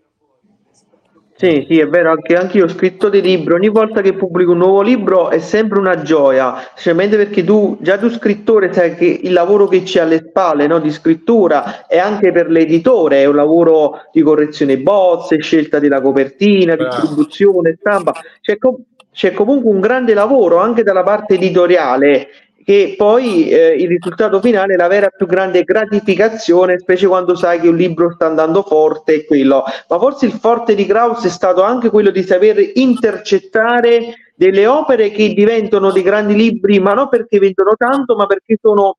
[1.36, 4.52] Sì, sì, è vero, anche, anche io ho scritto dei libri, ogni volta che pubblico
[4.52, 9.20] un nuovo libro è sempre una gioia, specialmente perché tu, già tu scrittore, sai che
[9.22, 13.34] il lavoro che c'è alle spalle, no, di scrittura e anche per l'editore è un
[13.34, 17.00] lavoro di correzione bozze, scelta della copertina, Bravo.
[17.00, 18.80] distribuzione, stampa, c'è, com-
[19.12, 22.28] c'è comunque un grande lavoro anche dalla parte editoriale
[22.64, 27.60] che poi eh, il risultato finale è la vera più grande gratificazione, specie quando sai
[27.60, 29.64] che un libro sta andando forte e quello.
[29.88, 35.10] Ma forse il forte di Kraus è stato anche quello di saper intercettare delle opere
[35.10, 38.96] che diventano dei grandi libri, ma non perché vendono tanto, ma perché sono,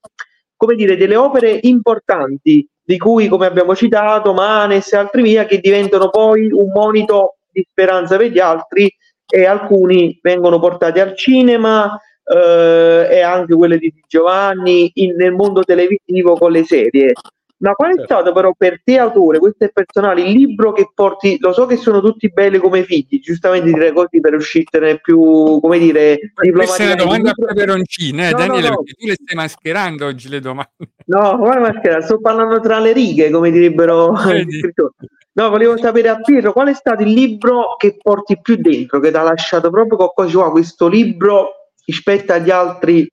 [0.56, 5.58] come dire, delle opere importanti, di cui, come abbiamo citato, Manes e altri via, che
[5.58, 8.94] diventano poi un monito di speranza per gli altri
[9.28, 15.62] e alcuni vengono portati al cinema eh, e anche quelle di Giovanni in- nel mondo
[15.64, 17.14] televisivo con le serie.
[17.58, 18.14] Ma qual è Certo.
[18.14, 21.78] stato però per te, autore, questo è personale, il libro che porti, lo so che
[21.78, 26.86] sono tutti belli come figli, giustamente dire così per uscirne più, come dire, Questa è
[26.88, 28.76] una domanda a Il libro- peperoncino, eh, No, no, Daniele, no.
[28.76, 30.72] perché tu le stai mascherando oggi le domande.
[31.06, 34.92] No, guarda maschera, sto parlando tra le righe, come direbbero gli scrittori.
[35.32, 39.12] No, volevo sapere a Pietro qual è stato il libro che porti più dentro, che
[39.12, 41.55] ti ha lasciato proprio qualcosa, "Wow, questo libro
[41.86, 43.10] rispetto agli altri.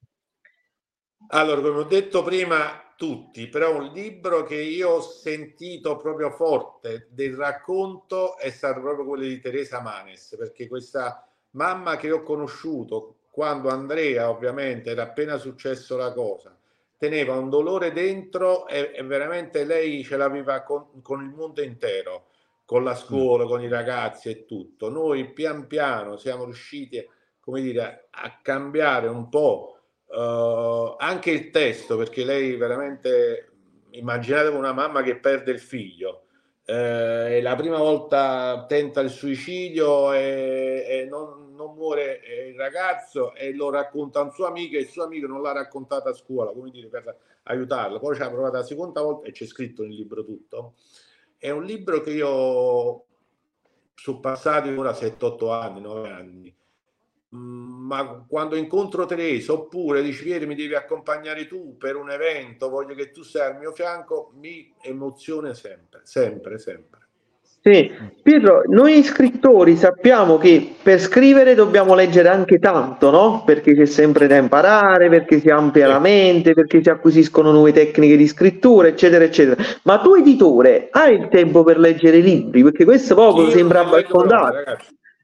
[1.29, 7.09] Allora, come ho detto prima, tutti, però un libro che io ho sentito proprio forte
[7.11, 13.17] del racconto è stato proprio quello di Teresa Manes, perché questa mamma che ho conosciuto
[13.31, 16.57] quando Andrea, ovviamente, era appena successo la cosa,
[16.99, 22.29] teneva un dolore dentro e, e veramente lei ce l'aveva con, con il mondo intero,
[22.65, 24.89] con la scuola, con i ragazzi e tutto.
[24.91, 27.05] Noi pian piano siamo riusciti,
[27.43, 29.77] come dire, a cambiare un po'
[30.09, 33.51] eh, anche il testo, perché lei veramente,
[33.91, 36.27] immaginate una mamma che perde il figlio,
[36.65, 43.35] eh, la prima volta tenta il suicidio e, e non, non muore eh, il ragazzo
[43.35, 46.15] e lo racconta a un suo amico e il suo amico non l'ha raccontata a
[46.15, 47.99] scuola, come dire, per aiutarlo.
[47.99, 50.75] Poi ci ha provato la seconda volta e c'è scritto nel libro tutto.
[51.37, 53.05] È un libro che io
[53.97, 56.57] sono passati ora 7-8 anni, 9 anni
[57.35, 62.95] ma quando incontro Teresa oppure dici Pieri mi devi accompagnare tu per un evento, voglio
[62.95, 67.01] che tu sia al mio fianco, mi emoziona sempre, sempre, sempre.
[67.65, 73.45] Sì, Pietro, noi scrittori sappiamo che per scrivere dobbiamo leggere anche tanto, no?
[73.47, 78.17] Perché c'è sempre da imparare, perché si amplia la mente, perché si acquisiscono nuove tecniche
[78.17, 79.63] di scrittura, eccetera, eccetera.
[79.85, 82.65] Ma tu, editore, hai il tempo per leggere i libri?
[82.65, 84.77] Perché questo Io sembra abbastanza.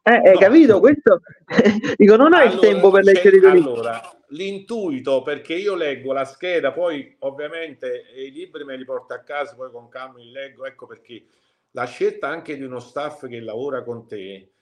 [0.09, 0.39] Eh, hai No.
[0.39, 0.81] capito?
[0.81, 1.21] Questo
[1.97, 3.69] dico, non hai il Allora, tempo per leggere i tuoi libri.
[3.69, 9.19] allora, l'intuito, perché io leggo la scheda, poi ovviamente i libri me li porto a
[9.23, 11.25] casa, poi con calma li leggo, ecco perché
[11.73, 14.53] la scelta anche di uno staff che lavora con te,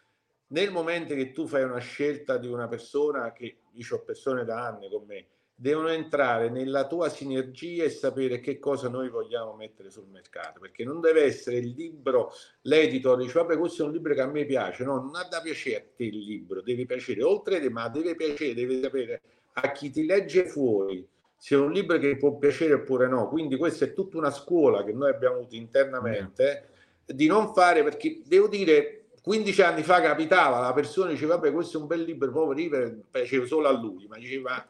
[0.49, 4.66] nel momento che tu fai una scelta di una persona, che io ho persone da
[4.66, 5.26] anni con me,
[5.59, 10.84] devono entrare nella tua sinergia e sapere che cosa noi vogliamo mettere sul mercato, perché
[10.84, 12.30] non deve essere il libro,
[12.62, 15.40] l'editor dice vabbè questo è un libro che a me piace, no, non ha da
[15.40, 17.22] te il libro, deve piacere.
[17.22, 19.22] Oltre te, ma deve piacere, deve sapere
[19.54, 23.57] a chi ti legge fuori se è un libro che può piacere oppure no, quindi
[23.57, 26.68] questa è tutta una scuola che noi abbiamo avuto internamente
[27.04, 31.78] di non fare, perché devo dire 15 anni fa capitava, la persona diceva vabbè questo
[31.78, 34.66] è un bel libro, libro, piaceva solo a lui, ma diceva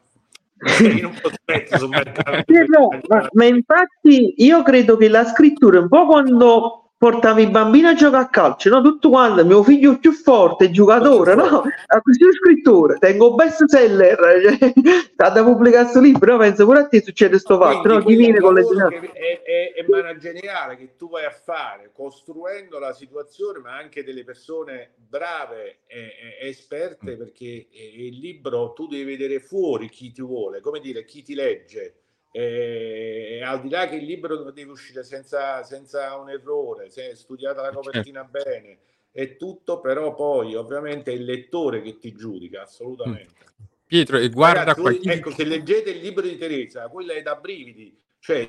[0.57, 2.43] posso mettere sul mercato.
[2.67, 7.87] No, ma, ma infatti io credo che la scrittura un po' quando portavi i bambini
[7.87, 8.81] a giocare a calcio, no?
[8.81, 11.63] Tutto quanto, mio figlio più forte, giocatore, no?
[11.85, 14.17] A così un scrittore, tengo best seller,
[14.57, 14.73] cioè,
[15.13, 16.37] sta da pubblicare questo libro, no?
[16.39, 18.03] penso pure a te succede sto fatto, no?
[18.03, 22.93] Chi viene con le è, è, è manageriale che tu vai a fare costruendo la
[22.93, 29.03] situazione, ma anche delle persone brave e, e esperte, perché eh, il libro tu devi
[29.03, 32.01] vedere fuori chi ti vuole, come dire, chi ti legge.
[32.39, 37.15] E al di là che il libro deve uscire senza, senza un errore, se è
[37.15, 38.77] studiata la copertina bene
[39.11, 43.45] e tutto, però poi ovviamente è il lettore che ti giudica assolutamente.
[43.87, 45.13] Pietro, e guarda Ragazzi, qua.
[45.13, 48.47] ecco, se leggete il libro di Teresa, quello è da brividi, cioè,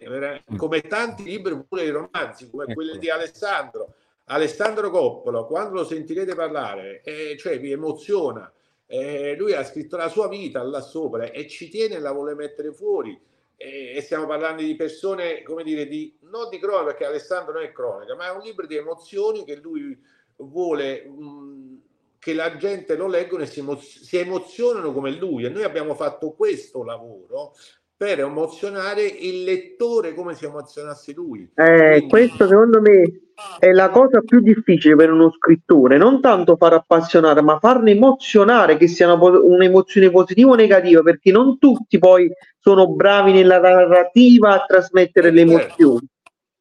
[0.51, 0.57] Mm.
[0.57, 2.75] come tanti libri, pure i romanzi, come Ecco.
[2.75, 3.95] quelli di Alessandro.
[4.25, 8.53] Alessandro Coppola, quando lo sentirete parlare, eh, cioè, vi emoziona.
[8.85, 12.35] Eh, lui ha scritto la sua vita là sopra e ci tiene e la vuole
[12.35, 13.19] mettere fuori.
[13.61, 17.73] E stiamo parlando di persone, come dire, di, non di cronaca, perché Alessandro non è
[17.73, 20.01] cronaca, ma è un libro di emozioni che lui
[20.37, 21.81] vuole mh,
[22.21, 25.45] che la gente lo leggono e si emozionano come lui.
[25.45, 27.55] E noi abbiamo fatto questo lavoro
[27.99, 31.51] per emozionare il lettore come si emozionasse lui.
[31.53, 33.23] Eh, Quindi- questo secondo me
[33.59, 38.77] è la cosa più difficile per uno scrittore, non tanto far appassionare, ma farne emozionare,
[38.77, 42.31] che sia una un'emozione positiva o negativa, perché non tutti poi
[42.61, 46.07] sono bravi nella narrativa a trasmettere le emozioni.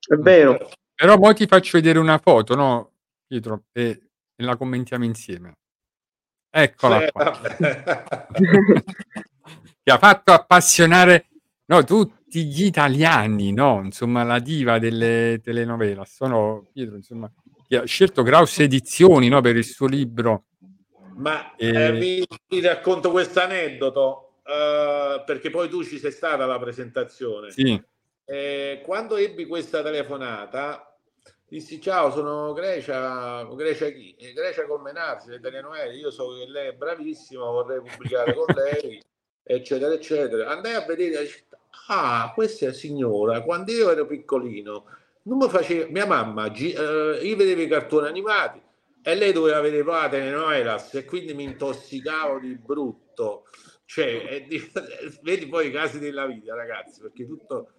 [0.08, 0.70] È vero.
[0.96, 2.94] Però poi ti faccio vedere una foto, no,
[3.28, 3.66] Pietro?
[3.74, 4.02] E,
[4.36, 5.52] e la commentiamo insieme.
[6.50, 7.32] Eccola qua.
[9.88, 11.28] che ha fatto appassionare
[11.68, 13.80] no, tutti gli italiani, no?
[13.86, 16.04] Insomma, la diva delle telenovela.
[16.04, 17.32] Sono Pietro, insomma,
[17.66, 20.44] che ha scelto Graus Edizioni, no, per il suo libro.
[21.16, 26.44] Ma E- eh, vi, vi racconto questo aneddoto eh, perché poi tu ci sei stata
[26.44, 27.52] alla presentazione.
[27.52, 27.82] Sì,
[28.26, 31.00] Eh, quando ebbi questa telefonata,
[31.48, 34.14] dissi ciao, sono Grecia, Grecia chi?
[34.20, 39.02] Eh, Grecia Colmenazzi, le telenovele, io so che lei è bravissima, vorrei pubblicare con lei,
[39.48, 40.50] eccetera, eccetera.
[40.50, 41.58] Andai a vedere la.
[41.90, 44.86] Ah, questa signora, quando io ero piccolino,
[45.24, 48.62] non mi faceva, mia mamma, eh, io vedevo i cartoni animati
[49.02, 53.46] e lei doveva vedere poi la telenovelas e quindi mi intossicavo di brutto.
[53.86, 54.72] Cioè, di-
[55.24, 57.72] vedi poi i casi della vita, ragazzi, perché tutto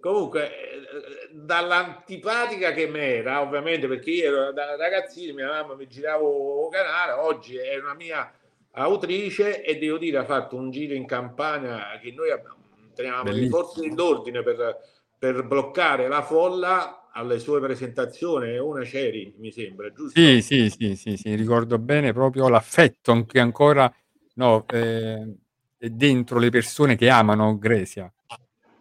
[0.00, 5.86] comunque eh, dall'antipatica che mi era ovviamente perché io ero da ragazzino mia mamma mi
[5.86, 8.32] giravo canale oggi è una mia
[8.74, 12.62] autrice e devo dire ha fatto un giro in campagna che noi abbiamo
[12.94, 14.80] teniamo le forze dell'ordine per,
[15.18, 20.18] per bloccare la folla alle sue presentazioni una c'eri mi sembra giusto?
[20.18, 23.92] sì, sì, sì, sì, sì, ricordo bene proprio l'affetto che ancora
[24.34, 25.36] no, eh,
[25.78, 28.10] è dentro le persone che amano Grecia.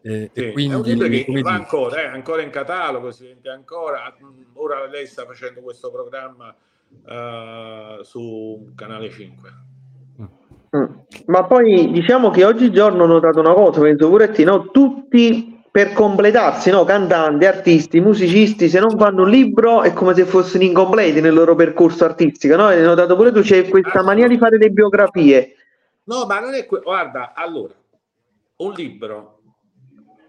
[0.02, 3.26] Eh, Sì, e è un quindi, libro che va ancora, è ancora in catalogo, si
[3.26, 4.16] vende ancora.
[4.22, 6.56] Mm, Ora lei sta facendo questo programma
[7.08, 9.72] eh, su Canale 5.
[10.76, 10.84] Mm.
[11.28, 14.72] Ma poi diciamo che oggigiorno ho notato una cosa, penso pure a te, no?
[14.72, 16.84] Tutti per completarsi, no?
[16.84, 21.56] Cantanti, artisti, musicisti, se non fanno un libro è come se fossero incompleti nel loro
[21.56, 22.66] percorso artistico, no?
[22.66, 25.56] Hai notato pure tu, c'è questa mania di fare le biografie.
[26.06, 27.74] No, ma non è que- Guarda, allora,
[28.58, 29.40] un libro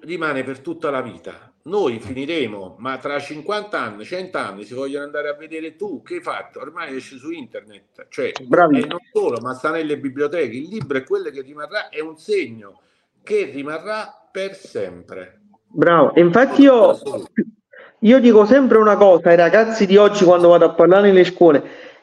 [0.00, 1.53] rimane per tutta la vita.
[1.66, 6.16] Noi finiremo, ma tra 50 anni, 100 anni, si vogliono andare a vedere tu che
[6.16, 8.86] hai fatto, ormai esce su internet, cioè, Bravi.
[8.86, 10.54] non solo, ma sta nelle biblioteche.
[10.54, 12.80] Il libro è quello che rimarrà, è un segno
[13.22, 15.40] che rimarrà per sempre.
[15.66, 16.98] Bravo, e infatti io,
[18.00, 21.62] io dico sempre una cosa ai ragazzi di oggi quando vado a parlare nelle scuole,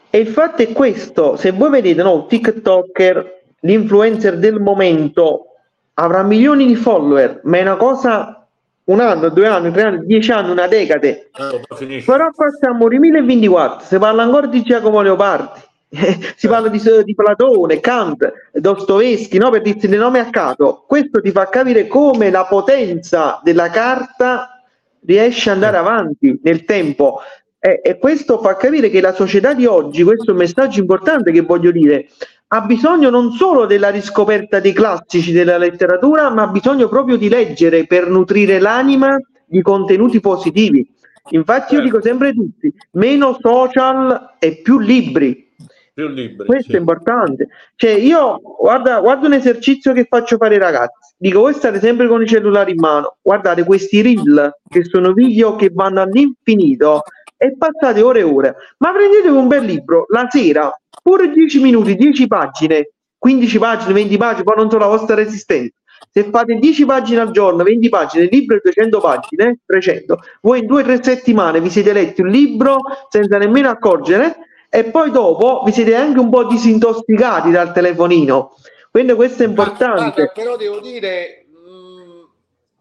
[0.09, 5.45] e il fatto è questo, se voi vedete, no, TikToker, l'influencer del momento,
[5.93, 8.40] avrà milioni di follower, ma è una cosa,
[8.86, 12.99] un anno, due anni, tre anni, dieci anni, una decade, Eh, però qua siamo nel
[12.99, 15.59] 2024, si parla ancora di Giacomo Leopardi,
[16.36, 19.49] si parla di, di Platone, Kant, Dostoevsky, no?
[19.49, 20.84] per dirti dei nomi a caso.
[20.88, 24.63] Questo ti fa capire come la potenza della carta
[25.05, 27.19] riesce ad andare avanti nel tempo.
[27.59, 31.32] E, e questo fa capire che la società di oggi, questo è un messaggio importante
[31.32, 32.07] che voglio dire,
[32.53, 37.29] ha bisogno non solo della riscoperta dei classici della letteratura, ma ha bisogno proprio di
[37.29, 40.85] leggere per nutrire l'anima di contenuti positivi.
[41.29, 41.83] Infatti io Certo.
[41.83, 45.49] dico sempre a tutti, meno social e più libri.
[45.93, 46.45] Più libri.
[46.45, 46.75] Questo sì.
[46.75, 47.47] è importante.
[47.75, 51.13] Cioè, io guarda, guarda un esercizio che faccio fare ai ragazzi.
[51.17, 53.15] Dico, voi state sempre con i cellulari in mano.
[53.21, 57.03] Guardate questi reel, che sono video che vanno all'infinito,
[57.37, 58.55] e passate ore e ore.
[58.79, 60.71] Ma prendetevi un bel libro la sera,
[61.01, 65.75] pure 10 minuti, 10 pagine, 15 pagine, 20 pagine, poi non so la vostra resistenza.
[66.11, 70.59] Se fate 10 pagine al giorno, 20 pagine, il libro è 200 pagine, 300, voi
[70.59, 72.79] in 2-3 settimane vi siete letti un libro
[73.09, 74.37] senza nemmeno accorgere
[74.69, 78.55] e poi dopo vi siete anche un po' disintossicati dal telefonino.
[78.89, 80.31] Quindi questo è Ma, guarda, importante.
[80.33, 82.29] però devo dire, mh,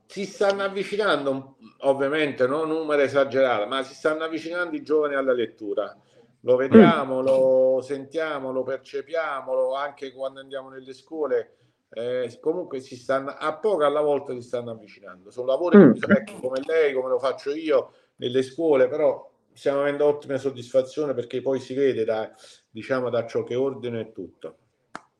[0.06, 5.94] si stanno avvicinando, ovviamente non numero esagerato, ma si stanno avvicinando i giovani alla lettura.
[6.42, 11.54] Lo vediamo, lo sentiamo, lo percepiamo, lo- anche quando andiamo nelle scuole.
[11.92, 15.32] eh, comunque si stanno a poco alla volta si stanno avvicinando.
[15.32, 15.92] Sono lavori Mm.
[16.40, 21.58] come lei, come lo faccio io nelle scuole, però stiamo avendo ottime soddisfazione perché poi
[21.58, 22.32] si vede da,
[22.70, 24.58] diciamo, da ciò che ordino e tutto.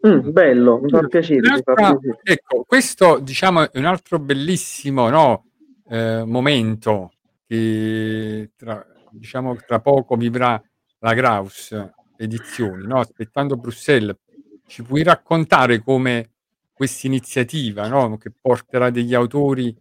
[0.07, 1.41] Mm, bello, mi fa piacere.
[1.41, 2.21] mi fa piacere.
[2.23, 5.47] ecco, questo diciamo è un altro bellissimo no,
[5.89, 7.11] eh, momento
[7.49, 10.63] che tra, diciamo, tra poco vivrà
[11.01, 11.75] la Graus
[12.17, 13.01] Edizioni, no?
[13.01, 14.17] aspettando Bruxelles.
[14.67, 16.31] Ci puoi raccontare come
[16.73, 18.17] questa iniziativa no?
[18.17, 19.75] che porterà degli autori?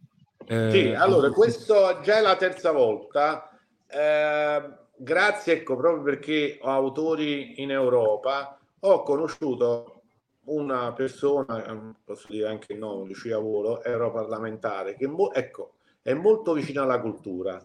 [0.48, 3.50] eh, Sì, allora, questo già è la terza volta.
[3.88, 10.02] Eh, grazie, ecco, proprio perché ho autori in Europa, ho conosciuto
[10.46, 16.14] una persona, eh, posso dire anche il nome, Lucia Volo, europarlamentare, che mo- ecco, è
[16.14, 17.64] molto vicina alla cultura.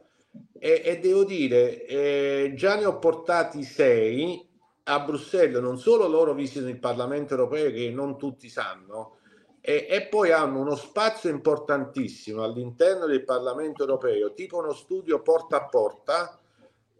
[0.59, 4.49] E, e devo dire, eh, già ne ho portati sei
[4.85, 9.17] a Bruxelles, non solo loro visitano il Parlamento europeo, che non tutti sanno,
[9.61, 15.57] e, e poi hanno uno spazio importantissimo all'interno del Parlamento europeo, tipo uno studio porta
[15.57, 16.39] a porta,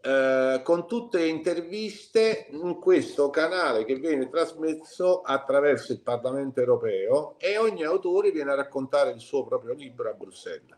[0.01, 7.35] eh, con tutte le interviste in questo canale che viene trasmesso attraverso il Parlamento europeo
[7.37, 10.75] e ogni autore viene a raccontare il suo proprio libro a Bruxelles.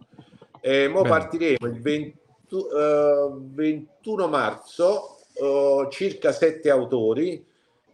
[0.62, 1.10] E mo Bene.
[1.10, 7.46] partiremo il 20 eh, 21 marzo, eh, circa sette autori,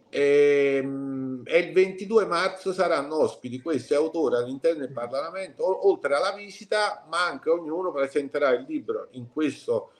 [0.08, 6.32] e, mm, e il 22 marzo saranno ospiti questi autori all'interno del Parlamento, oltre alla
[6.32, 9.90] visita, ma anche ognuno presenterà il libro in questo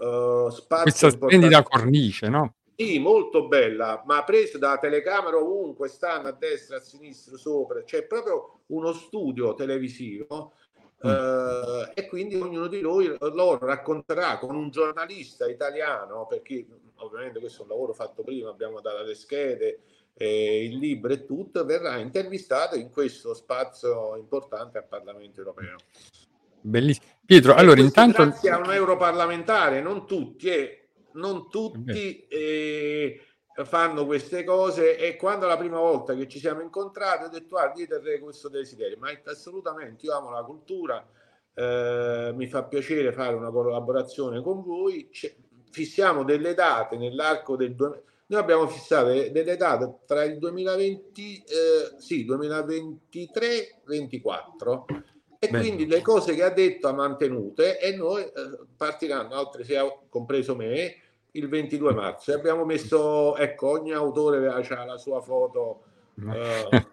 [0.00, 0.82] eh, spazio.
[0.82, 2.54] questa splendida cornice, no?
[2.74, 8.04] Sì, molto bella, ma preso da telecamera ovunque, stanno a destra, a sinistra, sopra, c'è
[8.04, 10.54] proprio uno studio televisivo
[11.02, 17.60] eh, e quindi ognuno di noi loro racconterà con un giornalista italiano, perché ovviamente questo
[17.60, 19.80] è un lavoro fatto prima, abbiamo dato le schede,
[20.14, 25.76] eh, il libro e tutto, verrà intervistato in questo spazio importante al Parlamento europeo.
[26.60, 27.06] Bellissimo.
[27.24, 28.24] Pietro, E allora intanto...
[28.24, 32.26] grazie a un europarlamentare, non tutti, eh, non tutti
[33.64, 37.86] fanno queste cose e quando la prima volta che ci siamo incontrati ho detto io
[37.86, 41.06] terrei questo desiderio, ma assolutamente io amo la cultura,
[41.54, 45.34] eh, mi fa piacere fare una collaborazione con voi, C'è-
[45.70, 51.42] fissiamo delle date nell'arco del due- noi abbiamo fissato de- delle date tra il 2020,
[51.42, 54.86] eh, sì, 2023-24
[55.38, 55.62] e Bene.
[55.62, 58.32] quindi le cose che ha detto ha mantenute e noi eh,
[58.76, 60.94] partiranno altre sei, au- compreso me
[61.32, 62.30] il 22 marzo.
[62.30, 65.82] E abbiamo messo ecco ogni autore ha la sua foto
[66.28, 66.86] eh,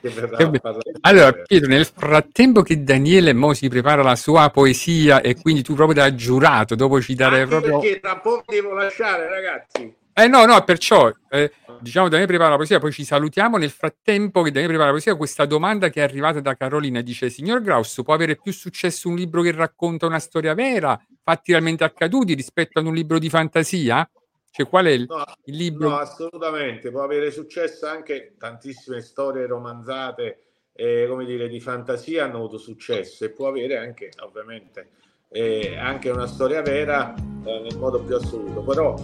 [0.00, 0.92] che verrà Che.
[1.00, 5.74] Allora, Pietro, nel frattempo che Daniele mo si prepara la sua poesia e quindi tu
[5.74, 7.78] proprio da giurato, dopo ci darei proprio...
[7.78, 12.56] perché tra poco devo lasciare ragazzi Eh no, no, perciò, eh, diciamo, Daniele prepara la
[12.56, 13.56] poesia, poi ci salutiamo.
[13.56, 17.30] Nel frattempo che Daniele prepara la poesia, questa domanda che è arrivata da Carolina dice,
[17.30, 21.84] signor Graus, può avere più successo un libro che racconta una storia vera, fatti realmente
[21.84, 24.10] accaduti, rispetto ad un libro di fantasia?
[24.50, 25.90] Cioè, qual è il, no, il libro?
[25.90, 32.38] no, assolutamente può avere successo anche tantissime storie romanzate eh, come dire di fantasia hanno
[32.38, 34.88] avuto successo e può avere anche ovviamente
[35.28, 38.94] è anche una storia vera eh, nel modo più assoluto, però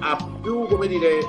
[0.00, 1.20] ha più, come dire,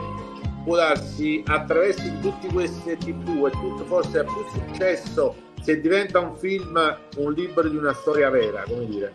[0.63, 6.35] può darsi attraverso tutti questi tv e tutto forse ha più successo se diventa un
[6.35, 9.13] film, un libro di una storia vera, come dire.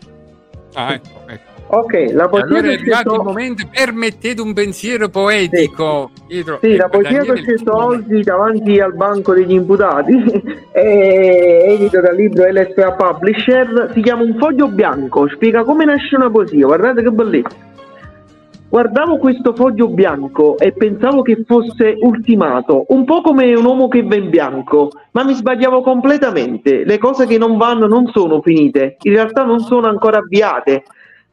[0.75, 1.56] Ah, ecco, ecco.
[1.69, 6.11] Ok, la poesia Allora è arrivato il momento, permettete un pensiero poetico.
[6.29, 6.59] Pietro.
[6.63, 10.15] Sì, la poesia che ho scelto oggi davanti al banco degli imputati
[10.71, 16.31] è edito dal libro LSA Publisher, si chiama Un foglio bianco, spiega come nasce una
[16.31, 17.57] poesia, guardate che bellezza.
[18.69, 24.03] Guardavo questo foglio bianco e pensavo che fosse ultimato, un po' come un uomo che
[24.03, 26.85] va in bianco, ma mi sbagliavo completamente.
[26.85, 30.83] Le cose che non vanno non sono finite, in realtà non sono ancora avviate.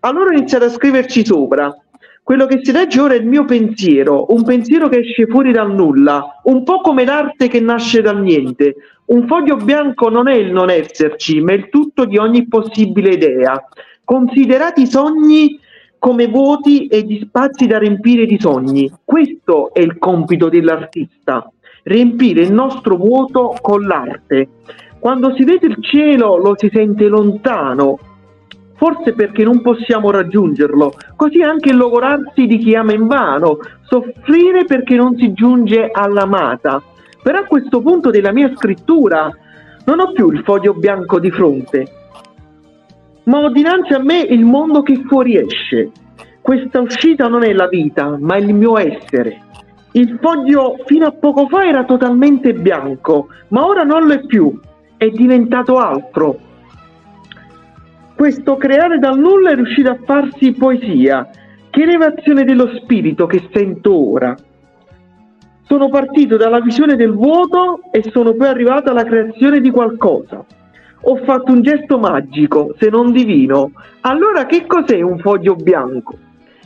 [0.05, 1.73] Allora ho iniziato a scriverci sopra.
[2.21, 5.73] Quello che si legge ora è il mio pensiero, un pensiero che esce fuori dal
[5.73, 8.75] nulla, un po' come l'arte che nasce dal niente.
[9.05, 13.65] Un foglio bianco non è il non esserci, ma il tutto di ogni possibile idea.
[14.03, 15.57] Considerati i sogni
[15.97, 18.91] come vuoti e gli spazi da riempire di sogni.
[19.05, 21.49] Questo è il compito dell'artista,
[21.83, 24.49] riempire il nostro vuoto con l'arte.
[24.99, 27.99] Quando si vede il cielo lo si sente lontano,
[28.83, 30.93] forse perché non possiamo raggiungerlo.
[31.15, 36.83] Così anche logorarsi di chi ama invano, soffrire perché non si giunge all'amata.
[37.21, 39.31] Però a questo punto della mia scrittura
[39.85, 41.87] non ho più il foglio bianco di fronte,
[43.23, 45.91] ma ho dinanzi a me il mondo che fuoriesce.
[46.41, 49.43] Questa uscita non è la vita, ma il mio essere.
[49.93, 54.59] Il foglio fino a poco fa era totalmente bianco, ma ora non lo è più,
[54.97, 56.51] è diventato altro.
[58.23, 61.29] Questo creare dal nulla è riuscito a farsi poesia.
[61.69, 64.33] Che elevazione dello spirito che sento ora.
[65.63, 70.41] Sono partito dalla visione del vuoto e sono poi arrivato alla creazione di qualcosa.
[71.01, 73.71] Ho fatto un gesto magico, se non divino.
[73.99, 76.17] Allora che cos'è un foglio bianco?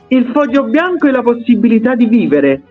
[0.10, 2.62] Il foglio bianco è la possibilità di vivere.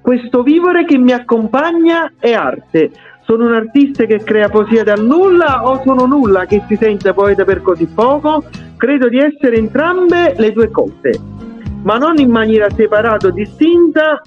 [0.00, 2.90] Questo vivere che mi accompagna è arte.
[3.30, 7.44] Sono un artista che crea poesia dal nulla o sono nulla che si sente poeta
[7.44, 8.42] per così poco?
[8.76, 11.12] Credo di essere entrambe le due cose,
[11.84, 14.20] ma non in maniera separata o distinta.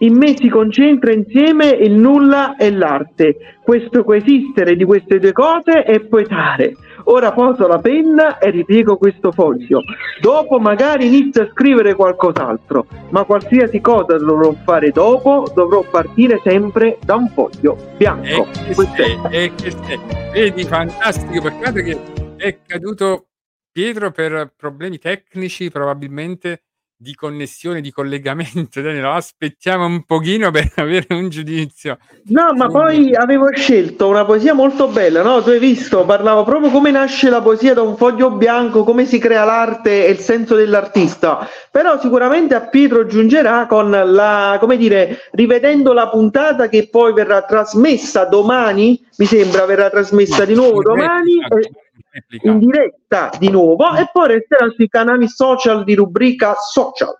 [0.00, 3.36] In me si concentra insieme il nulla e l'arte.
[3.64, 6.74] Questo coesistere di queste due cose è poetare.
[7.04, 9.82] Ora poso la penna e ripiego questo foglio.
[10.20, 16.98] Dopo magari inizio a scrivere qualcos'altro, ma qualsiasi cosa dovrò fare dopo, dovrò partire sempre
[17.04, 18.46] da un foglio bianco.
[18.66, 20.00] E che sei, e che sei.
[20.32, 21.98] Vedi, fantastico, peccato che
[22.36, 23.26] è caduto
[23.72, 26.62] Pietro per problemi tecnici, probabilmente
[27.02, 28.80] di connessione, di collegamento.
[28.80, 31.98] Daniele, aspettiamo un pochino per avere un giudizio.
[32.26, 35.42] No, ma poi avevo scelto una poesia molto bella, no?
[35.42, 39.18] Tu hai visto, parlavo proprio come nasce la poesia da un foglio bianco, come si
[39.18, 41.48] crea l'arte e il senso dell'artista.
[41.72, 47.42] Però sicuramente a Pietro giungerà con la, come dire, rivedendo la puntata che poi verrà
[47.42, 51.40] trasmessa domani, mi sembra verrà trasmessa di nuovo domani.
[51.40, 51.81] e-
[52.12, 52.50] replica.
[52.50, 57.14] in diretta di nuovo e poi resterà sui canali social di rubrica social.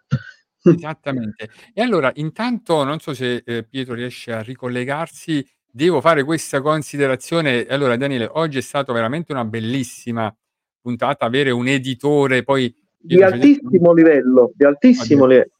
[0.62, 1.48] Esattamente.
[1.74, 7.66] E allora, intanto, non so se eh, Pietro riesce a ricollegarsi, devo fare questa considerazione.
[7.66, 10.32] Allora, Daniele, oggi è stata veramente una bellissima
[10.80, 15.50] puntata, avere un editore, poi Di Pietro altissimo livello, di altissimo livello.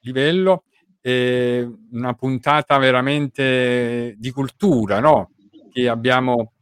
[0.00, 0.64] livello,
[1.00, 5.30] eh, una puntata veramente di cultura, no?
[5.70, 6.54] Che abbiamo,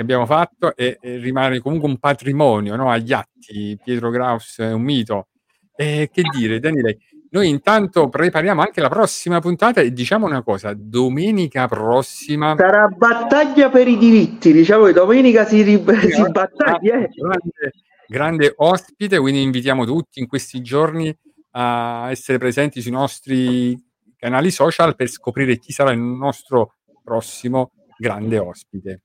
[0.00, 2.90] che abbiamo fatto e, e rimane comunque un patrimonio, no?
[2.90, 3.78] Agli atti.
[3.82, 5.28] Pietro Graus è un mito.
[5.76, 6.98] E che dire, Daniele,
[7.30, 13.70] noi intanto prepariamo anche la prossima puntata e diciamo una cosa, domenica prossima Sarà battaglia
[13.70, 16.98] per i diritti, diciamo che domenica si, ri- si battaglia.
[16.98, 17.08] eh.
[17.14, 17.72] grande,
[18.08, 21.14] grande ospite, quindi invitiamo tutti in questi giorni
[21.52, 23.78] a essere presenti sui nostri
[24.16, 29.02] canali social per scoprire chi sarà il nostro prossimo grande ospite.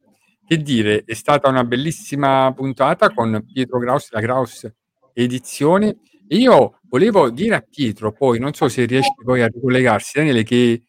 [0.47, 4.71] Che dire, è stata una bellissima puntata con Pietro Graus, la Graus
[5.13, 5.91] Edizioni.
[6.29, 10.55] Io volevo dire a Pietro, poi non so se riesci poi a ricollegarsi, Daniele, che
[10.55, 10.83] eh,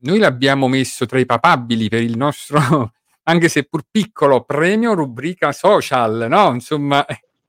[0.00, 2.92] noi l'abbiamo messo tra i papabili per il nostro,
[3.24, 6.52] anche se pur piccolo, premio rubrica social, no?
[6.52, 7.02] Insomma,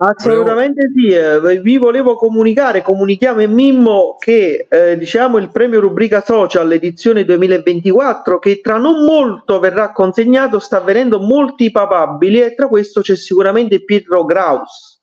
[0.06, 6.22] Assolutamente sì, eh, vi volevo comunicare, comunichiamo in Mimmo che eh, diciamo il premio rubrica
[6.22, 12.68] social edizione 2024 che tra non molto verrà consegnato sta avvenendo molti papabili e tra
[12.68, 14.99] questo c'è sicuramente Pietro Graus.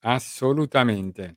[0.00, 1.36] assolutamente.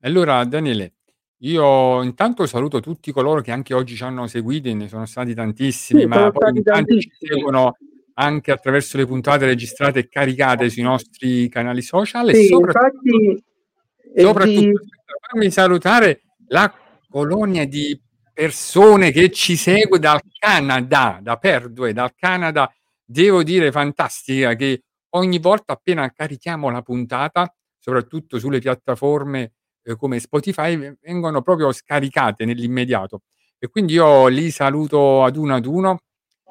[0.00, 0.94] Allora, Daniele,
[1.40, 6.00] io intanto saluto tutti coloro che anche oggi ci hanno seguiti, ne sono stati tantissimi,
[6.00, 7.76] Sì, ma poi tanti ci seguono
[8.14, 13.44] anche attraverso le puntate registrate e caricate sui nostri canali social e Sì, soprattutto, infatti,
[14.14, 14.78] e soprattutto di-
[15.30, 16.72] fammi salutare la
[17.08, 18.00] colonia di
[18.32, 22.72] persone che ci segue dal Canada, da Perdue, dal Canada,
[23.04, 29.52] devo dire fantastica, che ogni volta appena carichiamo la puntata, soprattutto sulle piattaforme
[29.82, 33.22] eh, come Spotify, vengono proprio scaricate nell'immediato.
[33.58, 36.00] E quindi io li saluto ad uno ad uno.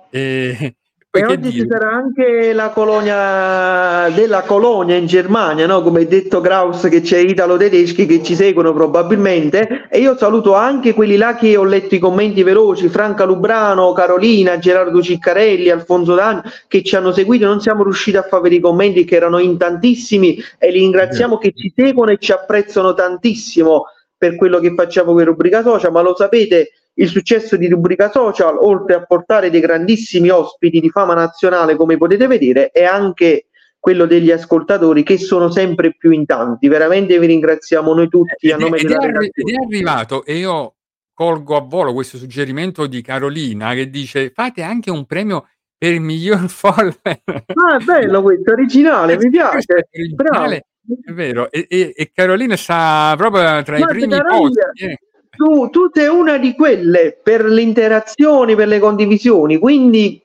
[0.10, 0.78] E,
[1.16, 1.68] E oggi ci dire?
[1.70, 5.84] sarà anche la colonia della colonia in Germania, no?
[5.84, 11.16] come detto Kraus che c'è italo-tedeschi che ci seguono probabilmente e io saluto anche quelli
[11.16, 16.82] là che ho letto i commenti veloci, Franca Lubrano, Carolina, Gerardo Ciccarelli, Alfonso Dani che
[16.82, 20.72] ci hanno seguito, non siamo riusciti a fare i commenti che erano in tantissimi e
[20.72, 23.84] li ringraziamo che ci seguono e ci apprezzano tantissimo
[24.18, 28.58] per quello che facciamo per Rubrica Social, ma lo sapete il successo di Rubrica Social,
[28.58, 33.48] oltre a portare dei grandissimi ospiti di fama nazionale, come potete vedere, è anche
[33.80, 36.68] quello degli ascoltatori che sono sempre più in tanti.
[36.68, 39.56] Veramente vi ringraziamo noi tutti a Ed è, nome ed è della arri- ed è
[39.66, 40.76] arrivato e io
[41.14, 46.00] colgo a volo questo suggerimento di Carolina che dice fate anche un premio per il
[46.02, 46.96] miglior follower.
[47.26, 49.88] Ah, è bello questo, originale, mi è piace.
[49.92, 50.66] Originale,
[51.06, 51.52] è vero.
[51.52, 54.86] E, e- e Carolina sta proprio tra i Guarda, primi posti.
[54.86, 54.98] eh.
[55.36, 60.22] Tu, tu sei una di quelle per le interazioni, per le condivisioni, quindi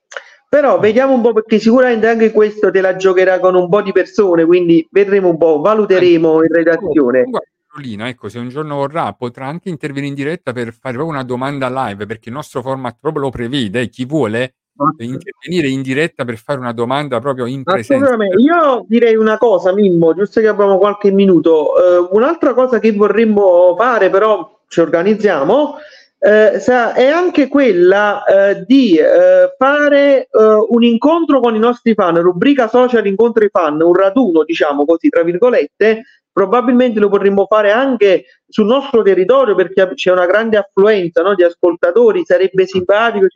[0.48, 3.92] però vediamo un po' perché sicuramente anche questo te la giocherà con un po' di
[3.92, 7.24] persone, quindi vedremo un po', valuteremo in redazione.
[7.70, 11.22] Carolina, ecco, se un giorno vorrà, potrà anche intervenire in diretta per fare proprio una
[11.22, 13.88] domanda live, perché il nostro format proprio lo prevede.
[13.88, 14.54] Chi vuole
[14.96, 18.16] eh, intervenire in diretta per fare una domanda proprio in presenza.
[18.38, 21.76] Io direi una cosa, Mimmo, giusto che abbiamo qualche minuto.
[21.76, 25.76] Eh, un'altra cosa che vorremmo fare, però ci organizziamo,
[26.20, 30.28] eh, è anche quella eh, di eh, fare eh,
[30.68, 35.08] un incontro con i nostri fan, rubrica social incontro i fan, un raduno, diciamo così,
[35.08, 36.02] tra virgolette.
[36.38, 41.42] Probabilmente lo potremmo fare anche sul nostro territorio perché c'è una grande affluenza no, di
[41.42, 43.26] ascoltatori, sarebbe simpatico,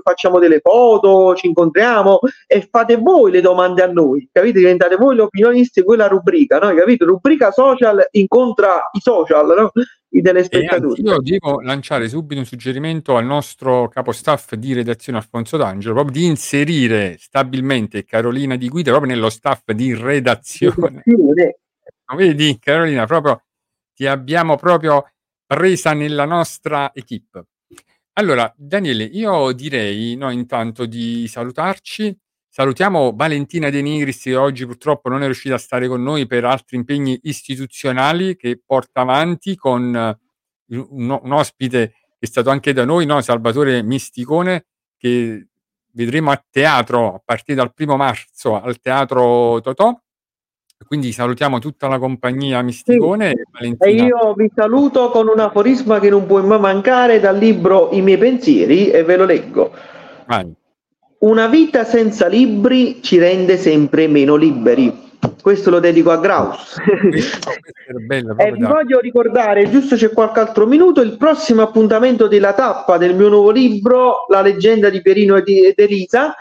[0.00, 4.60] facciamo delle foto, ci incontriamo e fate voi le domande a noi, capite?
[4.60, 6.72] Diventate voi gli opinionisti e voi la rubrica, no?
[6.72, 7.04] Capite?
[7.04, 9.72] Rubrica social incontra i social, no?
[10.14, 11.02] I telespettatori.
[11.02, 16.26] io devo lanciare subito un suggerimento al nostro capostaff di redazione Alfonso D'Angelo, proprio di
[16.26, 21.02] inserire stabilmente Carolina di guida proprio nello staff di redazione.
[21.04, 21.56] Redazione.
[22.14, 23.42] Vedi, Carolina, proprio
[23.94, 25.10] ti abbiamo proprio
[25.46, 27.46] presa nella nostra equipe.
[28.14, 32.14] Allora, Daniele, io direi no, intanto di salutarci.
[32.54, 36.44] Salutiamo Valentina De Nigris che oggi purtroppo non è riuscita a stare con noi per
[36.44, 42.74] altri impegni istituzionali che porta avanti con eh, un, un ospite che è stato anche
[42.74, 43.22] da noi, no?
[43.22, 44.66] Salvatore Misticone,
[44.98, 45.46] che
[45.92, 49.98] vedremo a teatro a partire dal primo marzo al Teatro Totò.
[50.86, 54.02] Quindi salutiamo tutta la compagnia Misticone e E Valentina.
[54.04, 58.18] io vi saluto con un aforisma che non può mai mancare dal libro I miei
[58.18, 59.72] pensieri e ve lo leggo.
[60.26, 60.54] Vai.
[61.22, 65.10] Una vita senza libri ci rende sempre meno liberi.
[65.40, 66.76] Questo lo dedico a Graus.
[68.06, 72.54] Bello E vi da- voglio ricordare, giusto c'è qualche altro minuto, il prossimo appuntamento della
[72.54, 76.34] tappa del mio nuovo libro, La leggenda di Perino e di- ed Elisa.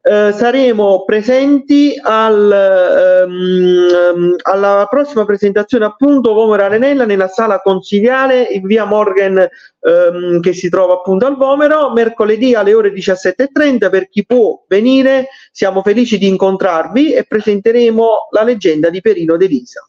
[0.00, 8.64] Eh, saremo presenti al, ehm, alla prossima presentazione appunto Vomero Arenella nella sala consigliare in
[8.66, 14.24] via Morgan ehm, che si trova appunto al Vomero mercoledì alle ore 17.30 per chi
[14.24, 19.88] può venire siamo felici di incontrarvi e presenteremo la leggenda di Perino ed Elisa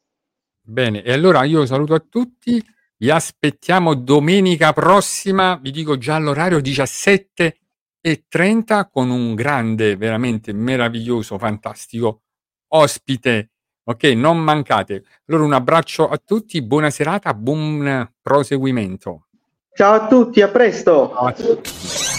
[0.61, 2.63] Bene, e allora io saluto a tutti,
[2.97, 7.51] vi aspettiamo domenica prossima, vi dico già l'orario 17.30
[8.91, 12.21] con un grande, veramente meraviglioso, fantastico
[12.69, 13.51] ospite.
[13.83, 15.03] Ok, non mancate.
[15.27, 19.27] Allora un abbraccio a tutti, buona serata, buon proseguimento.
[19.73, 21.11] Ciao a tutti, a presto.
[21.13, 22.18] Ciao a tutti.